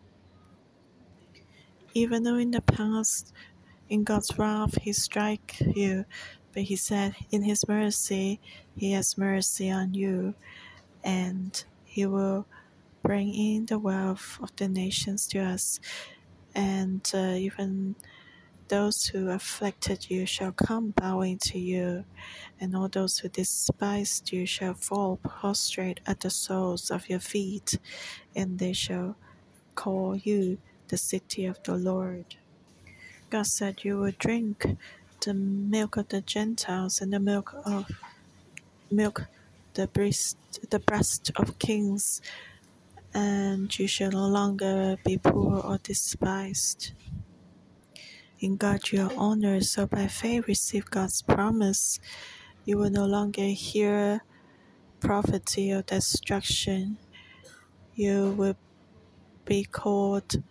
Even 1.95 2.23
though 2.23 2.37
in 2.37 2.51
the 2.51 2.63
past 2.63 3.33
in 3.89 4.05
God's 4.05 4.39
wrath, 4.39 4.79
He 4.83 4.93
strike 4.93 5.57
you, 5.61 6.05
but 6.53 6.65
He 6.65 6.77
said, 6.77 7.17
in 7.31 7.43
His 7.43 7.67
mercy, 7.67 8.39
He 8.77 8.93
has 8.93 9.19
mercy 9.19 9.71
on 9.71 9.95
you, 9.95 10.35
and 11.03 11.65
He 11.85 12.07
will 12.07 12.47
bring 13.03 13.35
in 13.35 13.67
the 13.67 13.79
wealth 13.79 14.38
of 14.43 14.55
the 14.57 14.69
nations 14.69 15.27
to 15.29 15.38
us, 15.41 15.81
and 16.55 17.11
uh, 17.15 17.35
even 17.37 17.95
those 18.69 19.07
who 19.07 19.29
afflicted 19.31 20.11
you 20.11 20.25
shall 20.25 20.53
come 20.53 20.91
bowing 20.91 21.38
to 21.38 21.59
you, 21.59 22.05
and 22.61 22.75
all 22.77 22.88
those 22.88 23.19
who 23.19 23.29
despised 23.29 24.33
you 24.33 24.47
shall 24.47 24.75
fall 24.75 25.17
prostrate 25.17 26.01
at 26.07 26.21
the 26.21 26.31
soles 26.31 26.91
of 26.91 27.09
your 27.09 27.21
feet, 27.21 27.79
and 28.35 28.59
they 28.59 28.73
shall 28.73 29.17
call 29.75 30.17
you 30.17 30.59
the 30.88 30.97
city 30.97 31.45
of 31.47 31.62
the 31.65 31.75
Lord. 31.75 32.37
God 33.31 33.47
said, 33.47 33.85
You 33.85 33.99
will 33.99 34.12
drink 34.19 34.77
the 35.21 35.35
milk 35.35 35.97
of 35.97 36.09
the 36.09 36.21
Gentiles 36.21 37.01
and 37.01 37.12
the 37.12 37.21
milk 37.21 37.55
of 37.65 37.91
milk 38.91 39.23
the 39.75 39.87
breast 39.87 40.37
the 40.71 40.79
breast 40.79 41.31
of 41.37 41.59
kings, 41.59 42.21
and 43.14 43.79
you 43.79 43.87
shall 43.87 44.11
no 44.11 44.27
longer 44.27 44.96
be 45.05 45.18
poor 45.18 45.61
or 45.61 45.79
despised. 45.79 46.92
In 48.40 48.57
God 48.57 48.90
you 48.90 49.03
are 49.03 49.12
honored, 49.16 49.64
so 49.64 49.87
by 49.87 50.07
faith 50.07 50.48
receive 50.48 50.90
God's 50.90 51.22
promise. 51.22 52.01
You 52.64 52.79
will 52.79 52.90
no 52.90 53.07
longer 53.07 53.44
hear 53.44 54.22
poverty 55.01 55.72
or 55.72 55.83
destruction. 55.83 56.98
You 57.94 58.35
will 58.37 58.57
be 59.44 59.64
called 59.64 60.42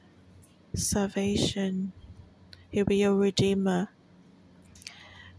salvation. 0.75 1.93
He'll 2.69 2.85
be 2.85 2.97
your 2.97 3.15
redeemer. 3.15 3.89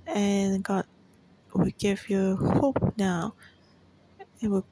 And 0.06 0.62
God 0.62 0.87
will 1.54 1.70
give 1.78 2.11
you 2.11 2.37
hope 2.37 2.98
now. 2.98 3.35
It 4.40 4.48
will 4.48 4.66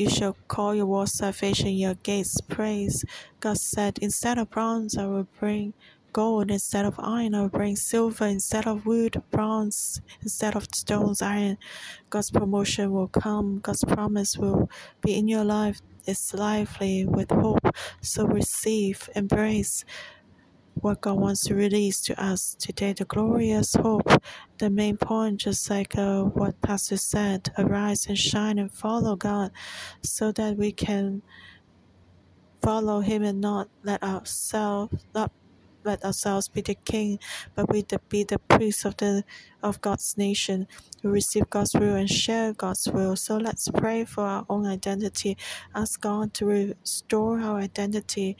you 0.00 0.08
shall 0.08 0.34
call 0.48 0.74
your 0.74 0.86
wall 0.86 1.06
salvation, 1.06 1.68
your 1.68 1.92
gates 1.92 2.40
praise. 2.40 3.04
God 3.38 3.58
said, 3.58 3.98
Instead 4.00 4.38
of 4.38 4.48
bronze, 4.48 4.96
I 4.96 5.04
will 5.04 5.28
bring 5.38 5.74
gold. 6.14 6.50
Instead 6.50 6.86
of 6.86 6.98
iron, 6.98 7.34
I 7.34 7.42
will 7.42 7.50
bring 7.50 7.76
silver. 7.76 8.24
Instead 8.24 8.66
of 8.66 8.86
wood, 8.86 9.22
bronze. 9.30 10.00
Instead 10.22 10.56
of 10.56 10.66
stones, 10.74 11.20
iron. 11.20 11.58
God's 12.08 12.30
promotion 12.30 12.92
will 12.92 13.08
come. 13.08 13.60
God's 13.60 13.84
promise 13.84 14.38
will 14.38 14.70
be 15.02 15.18
in 15.18 15.28
your 15.28 15.44
life. 15.44 15.82
It's 16.06 16.32
lively 16.32 17.04
with 17.04 17.30
hope. 17.30 17.76
So 18.00 18.26
receive, 18.26 19.10
embrace 19.14 19.84
what 20.74 21.00
God 21.00 21.18
wants 21.18 21.44
to 21.44 21.54
release 21.54 22.00
to 22.02 22.22
us 22.22 22.56
today, 22.58 22.92
the 22.92 23.04
glorious 23.04 23.74
hope. 23.74 24.10
The 24.58 24.70
main 24.70 24.96
point, 24.96 25.40
just 25.40 25.68
like 25.70 25.96
uh, 25.96 26.22
what 26.22 26.60
Pastor 26.62 26.96
said, 26.96 27.50
arise 27.58 28.06
and 28.06 28.18
shine 28.18 28.58
and 28.58 28.72
follow 28.72 29.16
God 29.16 29.50
so 30.02 30.32
that 30.32 30.56
we 30.56 30.72
can 30.72 31.22
follow 32.62 33.00
Him 33.00 33.22
and 33.22 33.40
not 33.40 33.68
let 33.82 34.02
ourselves, 34.02 35.04
not 35.14 35.32
let 35.84 36.04
ourselves 36.04 36.48
be 36.48 36.60
the 36.60 36.74
king, 36.74 37.18
but 37.54 37.70
we 37.70 37.84
be 38.08 38.24
the 38.24 38.38
priest 38.38 38.84
of 38.84 38.96
the 38.98 39.24
of 39.62 39.80
God's 39.80 40.16
nation. 40.18 40.66
We 41.02 41.10
receive 41.10 41.48
God's 41.50 41.74
will 41.74 41.94
and 41.94 42.10
share 42.10 42.52
God's 42.52 42.86
will. 42.88 43.16
So 43.16 43.36
let's 43.36 43.68
pray 43.68 44.04
for 44.04 44.24
our 44.24 44.44
own 44.48 44.66
identity. 44.66 45.36
Ask 45.74 46.00
God 46.00 46.34
to 46.34 46.46
restore 46.46 47.40
our 47.40 47.58
identity 47.58 48.36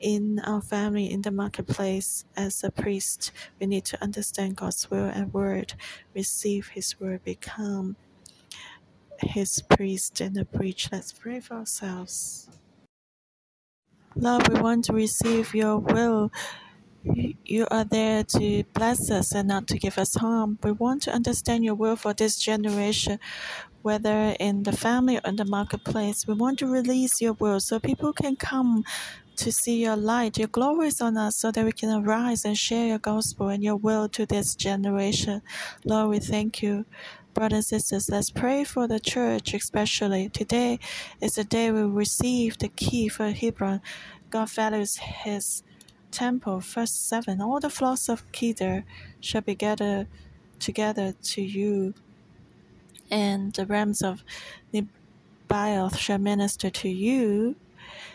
in 0.00 0.40
our 0.40 0.60
family, 0.60 1.10
in 1.10 1.22
the 1.22 1.30
marketplace, 1.30 2.24
as 2.36 2.62
a 2.64 2.70
priest, 2.70 3.32
we 3.60 3.66
need 3.66 3.84
to 3.86 4.02
understand 4.02 4.56
God's 4.56 4.90
will 4.90 5.06
and 5.06 5.32
word, 5.32 5.74
receive 6.14 6.68
His 6.68 7.00
word, 7.00 7.24
become 7.24 7.96
His 9.20 9.62
priest 9.62 10.20
and 10.20 10.36
a 10.36 10.44
preach. 10.44 10.90
Let's 10.92 11.12
pray 11.12 11.40
for 11.40 11.54
ourselves. 11.54 12.48
Lord, 14.14 14.48
we 14.48 14.60
want 14.60 14.84
to 14.86 14.92
receive 14.92 15.54
your 15.54 15.78
will. 15.78 16.32
You 17.44 17.66
are 17.70 17.84
there 17.84 18.24
to 18.24 18.64
bless 18.72 19.10
us 19.10 19.32
and 19.32 19.48
not 19.48 19.68
to 19.68 19.78
give 19.78 19.98
us 19.98 20.16
harm. 20.16 20.58
We 20.62 20.72
want 20.72 21.02
to 21.04 21.12
understand 21.12 21.64
your 21.64 21.74
will 21.74 21.96
for 21.96 22.14
this 22.14 22.36
generation 22.36 23.20
whether 23.82 24.34
in 24.40 24.64
the 24.64 24.72
family 24.72 25.16
or 25.16 25.22
in 25.26 25.36
the 25.36 25.44
marketplace. 25.44 26.26
We 26.26 26.34
want 26.34 26.58
to 26.58 26.66
release 26.66 27.20
your 27.20 27.34
will 27.34 27.60
so 27.60 27.78
people 27.78 28.12
can 28.12 28.34
come 28.34 28.84
to 29.36 29.52
see 29.52 29.82
your 29.82 29.96
light. 29.96 30.38
Your 30.38 30.48
glory 30.48 30.88
is 30.88 31.00
on 31.00 31.16
us 31.16 31.36
so 31.36 31.50
that 31.50 31.64
we 31.64 31.72
can 31.72 31.90
arise 31.90 32.44
and 32.44 32.56
share 32.56 32.86
your 32.86 32.98
gospel 32.98 33.48
and 33.48 33.62
your 33.62 33.76
will 33.76 34.08
to 34.10 34.26
this 34.26 34.54
generation. 34.54 35.42
Lord, 35.84 36.10
we 36.10 36.18
thank 36.18 36.62
you. 36.62 36.86
Brothers 37.34 37.72
and 37.72 37.82
sisters, 37.82 38.08
let's 38.08 38.30
pray 38.30 38.64
for 38.64 38.88
the 38.88 38.98
church, 38.98 39.54
especially. 39.54 40.28
Today 40.30 40.78
is 41.20 41.34
the 41.34 41.44
day 41.44 41.70
we 41.70 41.82
receive 41.82 42.58
the 42.58 42.68
key 42.68 43.08
for 43.08 43.30
Hebron. 43.30 43.82
God 44.30 44.50
values 44.50 44.96
his 44.96 45.62
temple. 46.10 46.60
Verse 46.60 46.92
7 46.92 47.40
All 47.40 47.60
the 47.60 47.70
flocks 47.70 48.08
of 48.08 48.30
Kedar 48.32 48.84
shall 49.20 49.42
be 49.42 49.54
gathered 49.54 50.08
together 50.58 51.14
to 51.22 51.42
you 51.42 51.92
and 53.10 53.52
the 53.54 53.66
rams 53.66 54.02
of 54.02 54.24
Nebaioth 54.72 55.96
shall 55.98 56.18
minister 56.18 56.70
to 56.70 56.88
you. 56.88 57.56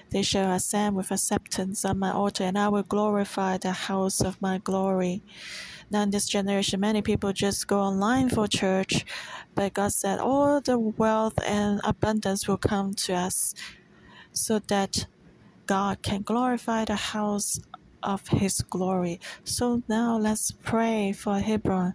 They 0.10 0.22
shall 0.22 0.52
ascend 0.52 0.96
with 0.96 1.12
acceptance 1.12 1.86
on 1.86 2.00
my 2.00 2.12
altar, 2.12 2.44
and 2.44 2.58
I 2.58 2.70
will 2.70 2.84
glorify 2.84 3.58
the 3.58 3.72
house 3.72 4.22
of 4.22 4.42
my 4.42 4.58
glory. 4.58 5.24
Now, 5.90 6.04
in 6.04 6.10
this 6.12 6.28
generation, 6.28 6.80
many 6.80 7.02
people 7.02 7.34
just 7.34 7.68
go 7.68 7.80
online 7.80 8.30
for 8.30 8.48
church, 8.48 9.06
but 9.56 9.74
God 9.74 9.94
said 9.94 10.20
all 10.20 10.62
the 10.62 10.80
wealth 10.80 11.38
and 11.46 11.82
abundance 11.84 12.48
will 12.48 12.58
come 12.58 12.94
to 13.06 13.14
us 13.14 13.54
so 14.32 14.60
that 14.68 15.08
God 15.68 16.02
can 16.02 16.22
glorify 16.22 16.86
the 16.86 16.96
house 16.96 17.60
of 18.04 18.28
his 18.30 18.62
glory. 18.62 19.20
So 19.44 19.84
now 19.88 20.18
let's 20.18 20.52
pray 20.52 21.12
for 21.12 21.40
Hebron. 21.40 21.94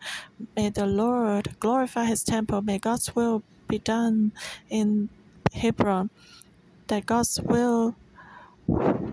May 0.56 0.70
the 0.70 0.86
Lord 0.86 1.56
glorify 1.58 2.04
his 2.04 2.22
temple. 2.22 2.62
May 2.62 2.78
God's 2.78 3.14
will 3.14 3.42
be 3.68 3.78
done 3.78 4.32
in 4.68 5.08
Hebron. 5.52 6.10
That 6.88 7.06
God's 7.06 7.40
will 7.42 7.96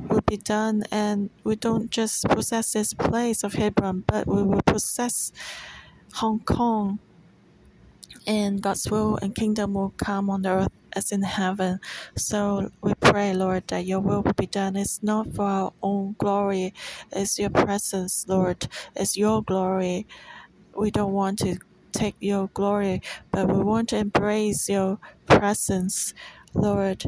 will 0.10 0.22
be 0.28 0.38
done 0.38 0.84
and 0.92 1.30
we 1.44 1.56
don't 1.56 1.92
just 1.92 2.26
possess 2.26 2.74
this 2.74 2.94
place 2.94 3.44
of 3.44 3.54
Hebron, 3.56 4.04
but 4.08 4.28
we 4.28 4.44
will 4.44 4.62
possess 4.64 5.32
Hong 6.16 6.42
Kong 6.42 7.00
and 8.28 8.62
God's 8.62 8.90
will 8.90 9.18
and 9.22 9.36
kingdom 9.36 9.74
will 9.74 9.94
come 9.98 10.30
on 10.30 10.44
the 10.44 10.50
earth 10.50 10.70
as 10.96 11.12
in 11.12 11.24
heaven. 11.24 11.80
So 12.18 12.70
we 12.82 12.94
pray, 12.96 13.34
Lord, 13.34 13.66
that 13.70 13.86
your 13.86 14.00
will 14.00 14.24
will 14.24 14.34
be 14.34 14.48
done. 14.48 14.76
It's 14.76 15.02
not 15.04 15.36
for 15.36 15.46
our 15.46 15.74
own 15.82 16.16
glory, 16.20 16.74
it's 17.12 17.40
your 17.40 17.50
presence, 17.50 18.26
Lord. 18.28 18.68
It's 18.96 19.18
your 19.18 19.44
glory. 19.44 20.08
We 20.78 20.92
don't 20.92 21.14
want 21.14 21.40
to 21.40 21.58
take 21.94 22.16
your 22.20 22.50
glory, 22.54 23.02
but 23.32 23.48
we 23.48 23.64
want 23.64 23.90
to 23.90 23.98
embrace 23.98 24.70
your 24.70 25.00
presence, 25.28 26.14
Lord. 26.56 27.06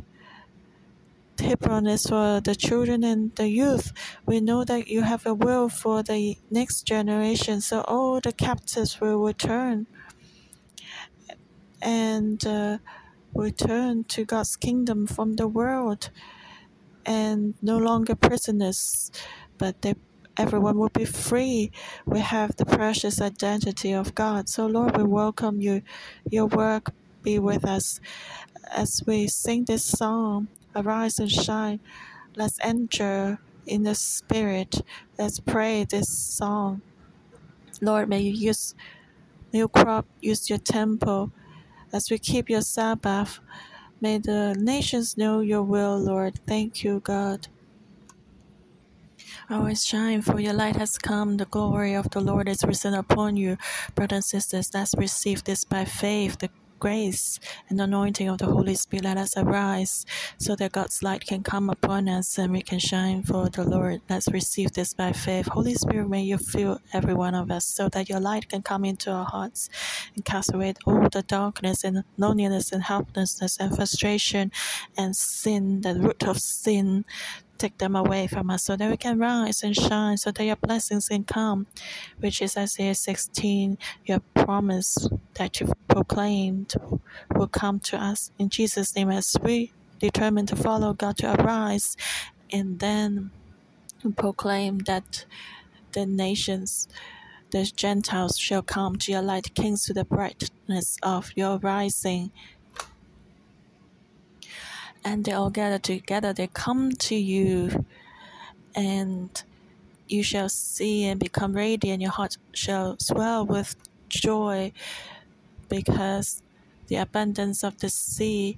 Hebron 1.45 1.86
is 1.88 2.08
for 2.08 2.41
the 2.41 2.55
children 2.55 3.03
and 3.03 3.36
the 3.36 3.47
youth. 3.47 3.93
We 4.25 4.41
know 4.41 4.63
that 4.65 4.88
you 4.88 5.01
have 5.03 5.25
a 5.25 5.34
will 5.34 5.69
for 5.69 6.03
the 6.03 6.38
next 6.49 6.84
generation, 6.84 7.62
so 7.62 7.81
all 7.81 8.19
the 8.19 8.34
captives 8.34 8.99
will 8.99 9.23
return 9.23 9.88
and 11.81 12.45
uh, 12.47 12.79
return 13.34 14.05
to 14.05 14.25
God's 14.25 14.55
kingdom 14.55 15.05
from 15.05 15.34
the 15.34 15.47
world 15.47 16.10
and 17.05 17.53
no 17.62 17.77
longer 17.77 18.15
prisoners, 18.15 19.12
but 19.60 19.81
they, 19.84 19.93
everyone 20.38 20.77
will 20.79 20.89
be 20.89 21.05
free. 21.05 21.71
We 22.05 22.19
have 22.21 22.55
the 22.55 22.65
precious 22.65 23.21
identity 23.21 23.91
of 23.91 24.15
God. 24.15 24.49
So, 24.49 24.65
Lord, 24.65 24.97
we 24.97 25.03
welcome 25.03 25.62
you. 25.62 25.84
Your 26.29 26.47
work 26.47 26.91
be 27.21 27.38
with 27.38 27.65
us 27.65 27.99
as 28.75 29.03
we 29.05 29.27
sing 29.27 29.65
this 29.65 29.86
song, 29.86 30.47
Arise 30.75 31.19
and 31.19 31.31
Shine. 31.31 31.79
Let's 32.35 32.59
enter 32.61 33.39
in 33.65 33.83
the 33.83 33.95
Spirit. 33.95 34.81
Let's 35.17 35.39
pray 35.39 35.85
this 35.85 36.09
song. 36.09 36.81
Lord, 37.81 38.09
may 38.09 38.21
you 38.21 38.31
use, 38.31 38.75
may 39.51 39.59
you 39.59 39.67
crop, 39.67 40.05
use 40.21 40.49
your 40.49 40.59
temple 40.59 41.31
as 41.95 42.11
we 42.11 42.17
keep 42.17 42.49
your 42.49 42.61
Sabbath, 42.61 43.39
may 44.01 44.17
the 44.17 44.53
nations 44.59 45.17
know 45.17 45.39
your 45.39 45.63
will, 45.63 45.97
Lord. 45.97 46.39
Thank 46.45 46.83
you, 46.83 46.99
God. 46.99 47.47
Always 49.49 49.85
shine, 49.85 50.21
for 50.21 50.39
your 50.39 50.53
light 50.53 50.75
has 50.75 50.97
come. 50.97 51.38
The 51.38 51.45
glory 51.45 51.93
of 51.93 52.09
the 52.09 52.19
Lord 52.19 52.49
is 52.49 52.63
risen 52.63 52.93
upon 52.93 53.38
you. 53.38 53.57
Brothers 53.95 54.33
and 54.33 54.43
sisters, 54.43 54.71
let's 54.73 54.93
receive 54.97 55.43
this 55.45 55.63
by 55.63 55.85
faith. 55.85 56.39
The 56.39 56.49
grace 56.79 57.39
and 57.69 57.79
anointing 57.79 58.29
of 58.29 58.39
the 58.39 58.45
Holy 58.47 58.75
Spirit, 58.75 59.05
let 59.05 59.17
us 59.17 59.38
arise 59.38 60.05
so 60.39 60.55
that 60.55 60.73
God's 60.73 61.03
light 61.03 61.25
can 61.25 61.43
come 61.43 61.69
upon 61.69 62.09
us 62.09 62.38
and 62.38 62.53
we 62.53 62.61
can 62.61 62.79
shine 62.79 63.23
for 63.23 63.49
the 63.49 63.63
Lord. 63.63 64.01
Let's 64.09 64.27
receive 64.29 64.73
this 64.73 64.93
by 64.93 65.11
faith. 65.11 65.47
Holy 65.47 65.75
Spirit, 65.75 66.09
may 66.09 66.23
you 66.23 66.38
fill 66.38 66.79
every 66.93 67.13
one 67.13 67.35
of 67.35 67.51
us 67.51 67.65
so 67.65 67.89
that 67.89 68.09
your 68.09 68.19
light 68.19 68.49
can 68.49 68.61
come 68.61 68.85
into 68.85 69.11
our 69.11 69.25
hearts 69.25 69.69
and 70.15 70.25
cast 70.25 70.53
away 70.53 70.73
all 70.85 71.09
the 71.09 71.23
darkness 71.23 71.83
and 71.83 72.03
loneliness 72.17 72.71
and 72.71 72.83
helplessness 72.83 73.57
and 73.59 73.75
frustration 73.75 74.51
and 74.97 75.15
sin, 75.15 75.81
the 75.81 75.95
root 75.95 76.23
of 76.23 76.39
sin 76.39 77.05
take 77.57 77.77
them 77.77 77.95
away 77.95 78.27
from 78.27 78.49
us 78.49 78.63
so 78.63 78.75
that 78.75 78.89
we 78.89 78.97
can 78.97 79.19
rise 79.19 79.63
and 79.63 79.75
shine, 79.75 80.17
so 80.17 80.31
that 80.31 80.43
your 80.43 80.55
blessings 80.55 81.09
can 81.09 81.23
come, 81.23 81.67
which 82.19 82.41
is 82.41 82.57
Isaiah 82.57 82.95
16, 82.95 83.77
your 84.05 84.19
promise 84.33 85.07
that 85.35 85.59
you've 85.59 85.73
proclaimed 85.87 86.73
will 87.35 87.47
come 87.47 87.79
to 87.81 87.97
us. 87.97 88.31
In 88.37 88.49
Jesus' 88.49 88.95
name, 88.95 89.09
as 89.09 89.35
we 89.41 89.71
determine 89.99 90.45
to 90.47 90.55
follow 90.55 90.93
God 90.93 91.17
to 91.17 91.41
arise 91.41 91.95
and 92.51 92.79
then 92.79 93.31
proclaim 94.15 94.79
that 94.79 95.25
the 95.93 96.05
nations, 96.05 96.87
the 97.51 97.63
Gentiles 97.63 98.37
shall 98.37 98.61
come 98.61 98.97
to 98.97 99.11
your 99.11 99.21
light, 99.21 99.55
kings 99.55 99.85
to 99.85 99.93
the 99.93 100.05
brightness 100.05 100.97
of 101.01 101.31
your 101.35 101.57
rising 101.59 102.31
and 105.05 105.23
they 105.23 105.31
all 105.31 105.51
gather 105.51 105.79
together. 105.79 106.33
They 106.33 106.47
come 106.47 106.91
to 106.93 107.15
you, 107.15 107.85
and 108.75 109.43
you 110.07 110.23
shall 110.23 110.49
see 110.49 111.05
and 111.05 111.19
become 111.19 111.53
radiant. 111.53 112.01
Your 112.01 112.11
heart 112.11 112.37
shall 112.53 112.97
swell 112.99 113.45
with 113.45 113.75
joy, 114.09 114.73
because 115.69 116.41
the 116.87 116.95
abundance 116.97 117.63
of 117.63 117.79
the 117.79 117.89
sea 117.89 118.57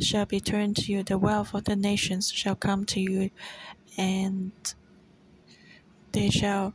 shall 0.00 0.26
be 0.26 0.40
turned 0.40 0.76
to 0.78 0.92
you. 0.92 1.04
The 1.04 1.18
wealth 1.18 1.54
of 1.54 1.64
the 1.64 1.76
nations 1.76 2.32
shall 2.32 2.56
come 2.56 2.84
to 2.86 3.00
you, 3.00 3.30
and 3.96 4.52
they 6.10 6.28
shall 6.28 6.74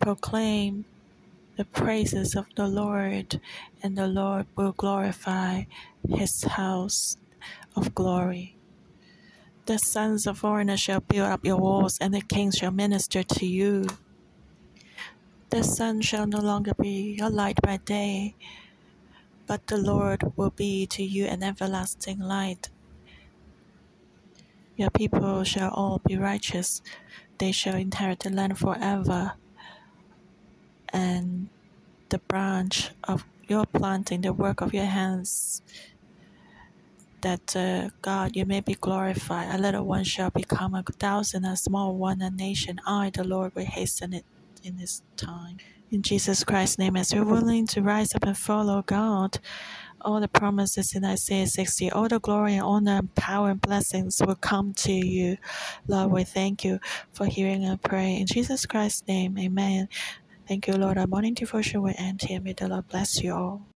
proclaim 0.00 0.84
the 1.56 1.64
praises 1.64 2.36
of 2.36 2.46
the 2.54 2.68
Lord, 2.68 3.40
and 3.82 3.98
the 3.98 4.06
Lord 4.06 4.46
will 4.56 4.72
glorify 4.72 5.64
his 6.08 6.44
house 6.44 7.16
of 7.74 7.94
glory. 7.94 8.56
The 9.66 9.78
sons 9.78 10.26
of 10.26 10.38
foreigners 10.38 10.80
shall 10.80 11.00
build 11.00 11.28
up 11.28 11.44
your 11.44 11.56
walls, 11.56 11.98
and 12.00 12.14
the 12.14 12.20
kings 12.20 12.56
shall 12.56 12.70
minister 12.70 13.22
to 13.22 13.46
you. 13.46 13.88
The 15.50 15.64
sun 15.64 16.02
shall 16.02 16.26
no 16.26 16.38
longer 16.38 16.72
be 16.74 17.16
your 17.18 17.30
light 17.30 17.60
by 17.62 17.78
day, 17.78 18.36
but 19.46 19.66
the 19.66 19.76
Lord 19.76 20.32
will 20.36 20.50
be 20.50 20.86
to 20.86 21.02
you 21.02 21.26
an 21.26 21.42
everlasting 21.42 22.18
light. 22.18 22.70
Your 24.76 24.90
people 24.90 25.44
shall 25.44 25.70
all 25.70 26.00
be 26.04 26.16
righteous, 26.16 26.82
they 27.38 27.52
shall 27.52 27.76
inherit 27.76 28.20
the 28.20 28.30
land 28.30 28.58
forever. 28.58 29.34
And 30.92 31.48
the 32.08 32.18
branch 32.18 32.90
of 33.04 33.24
your 33.48 33.66
planting, 33.66 34.20
the 34.22 34.32
work 34.32 34.60
of 34.60 34.74
your 34.74 34.84
hands, 34.84 35.62
that 37.22 37.56
uh, 37.56 37.90
God, 38.02 38.36
you 38.36 38.46
may 38.46 38.60
be 38.60 38.74
glorified. 38.74 39.54
A 39.54 39.58
little 39.58 39.84
one 39.84 40.04
shall 40.04 40.30
become 40.30 40.74
a 40.74 40.82
thousand, 40.82 41.44
a 41.44 41.56
small 41.56 41.96
one 41.96 42.22
a 42.22 42.30
nation. 42.30 42.80
I, 42.86 43.10
the 43.14 43.24
Lord, 43.24 43.54
will 43.54 43.64
hasten 43.64 44.12
it 44.12 44.24
in 44.62 44.76
this 44.76 45.02
time. 45.16 45.58
In 45.90 46.02
Jesus 46.02 46.44
Christ's 46.44 46.78
name, 46.78 46.96
as 46.96 47.14
we're 47.14 47.24
willing 47.24 47.66
to 47.68 47.82
rise 47.82 48.14
up 48.14 48.24
and 48.24 48.36
follow 48.36 48.82
God, 48.82 49.38
all 50.00 50.20
the 50.20 50.28
promises 50.28 50.94
in 50.94 51.04
Isaiah 51.04 51.46
60, 51.46 51.90
all 51.92 52.08
the 52.08 52.20
glory 52.20 52.54
and 52.54 52.62
honor 52.62 53.02
power 53.16 53.50
and 53.50 53.60
blessings 53.60 54.20
will 54.24 54.36
come 54.36 54.74
to 54.74 54.92
you. 54.92 55.38
Lord, 55.88 56.12
we 56.12 56.24
thank 56.24 56.64
you 56.64 56.80
for 57.12 57.26
hearing 57.26 57.66
our 57.66 57.78
prayer. 57.78 58.18
In 58.20 58.26
Jesus 58.26 58.66
Christ's 58.66 59.06
name, 59.08 59.38
amen. 59.38 59.88
Thank 60.48 60.68
you, 60.68 60.74
Lord. 60.74 60.98
Our 60.98 61.06
morning 61.08 61.34
devotion 61.34 61.82
will 61.82 61.94
end 61.98 62.22
here. 62.22 62.40
May 62.40 62.52
the 62.52 62.68
Lord 62.68 62.88
bless 62.88 63.22
you 63.22 63.34
all. 63.34 63.75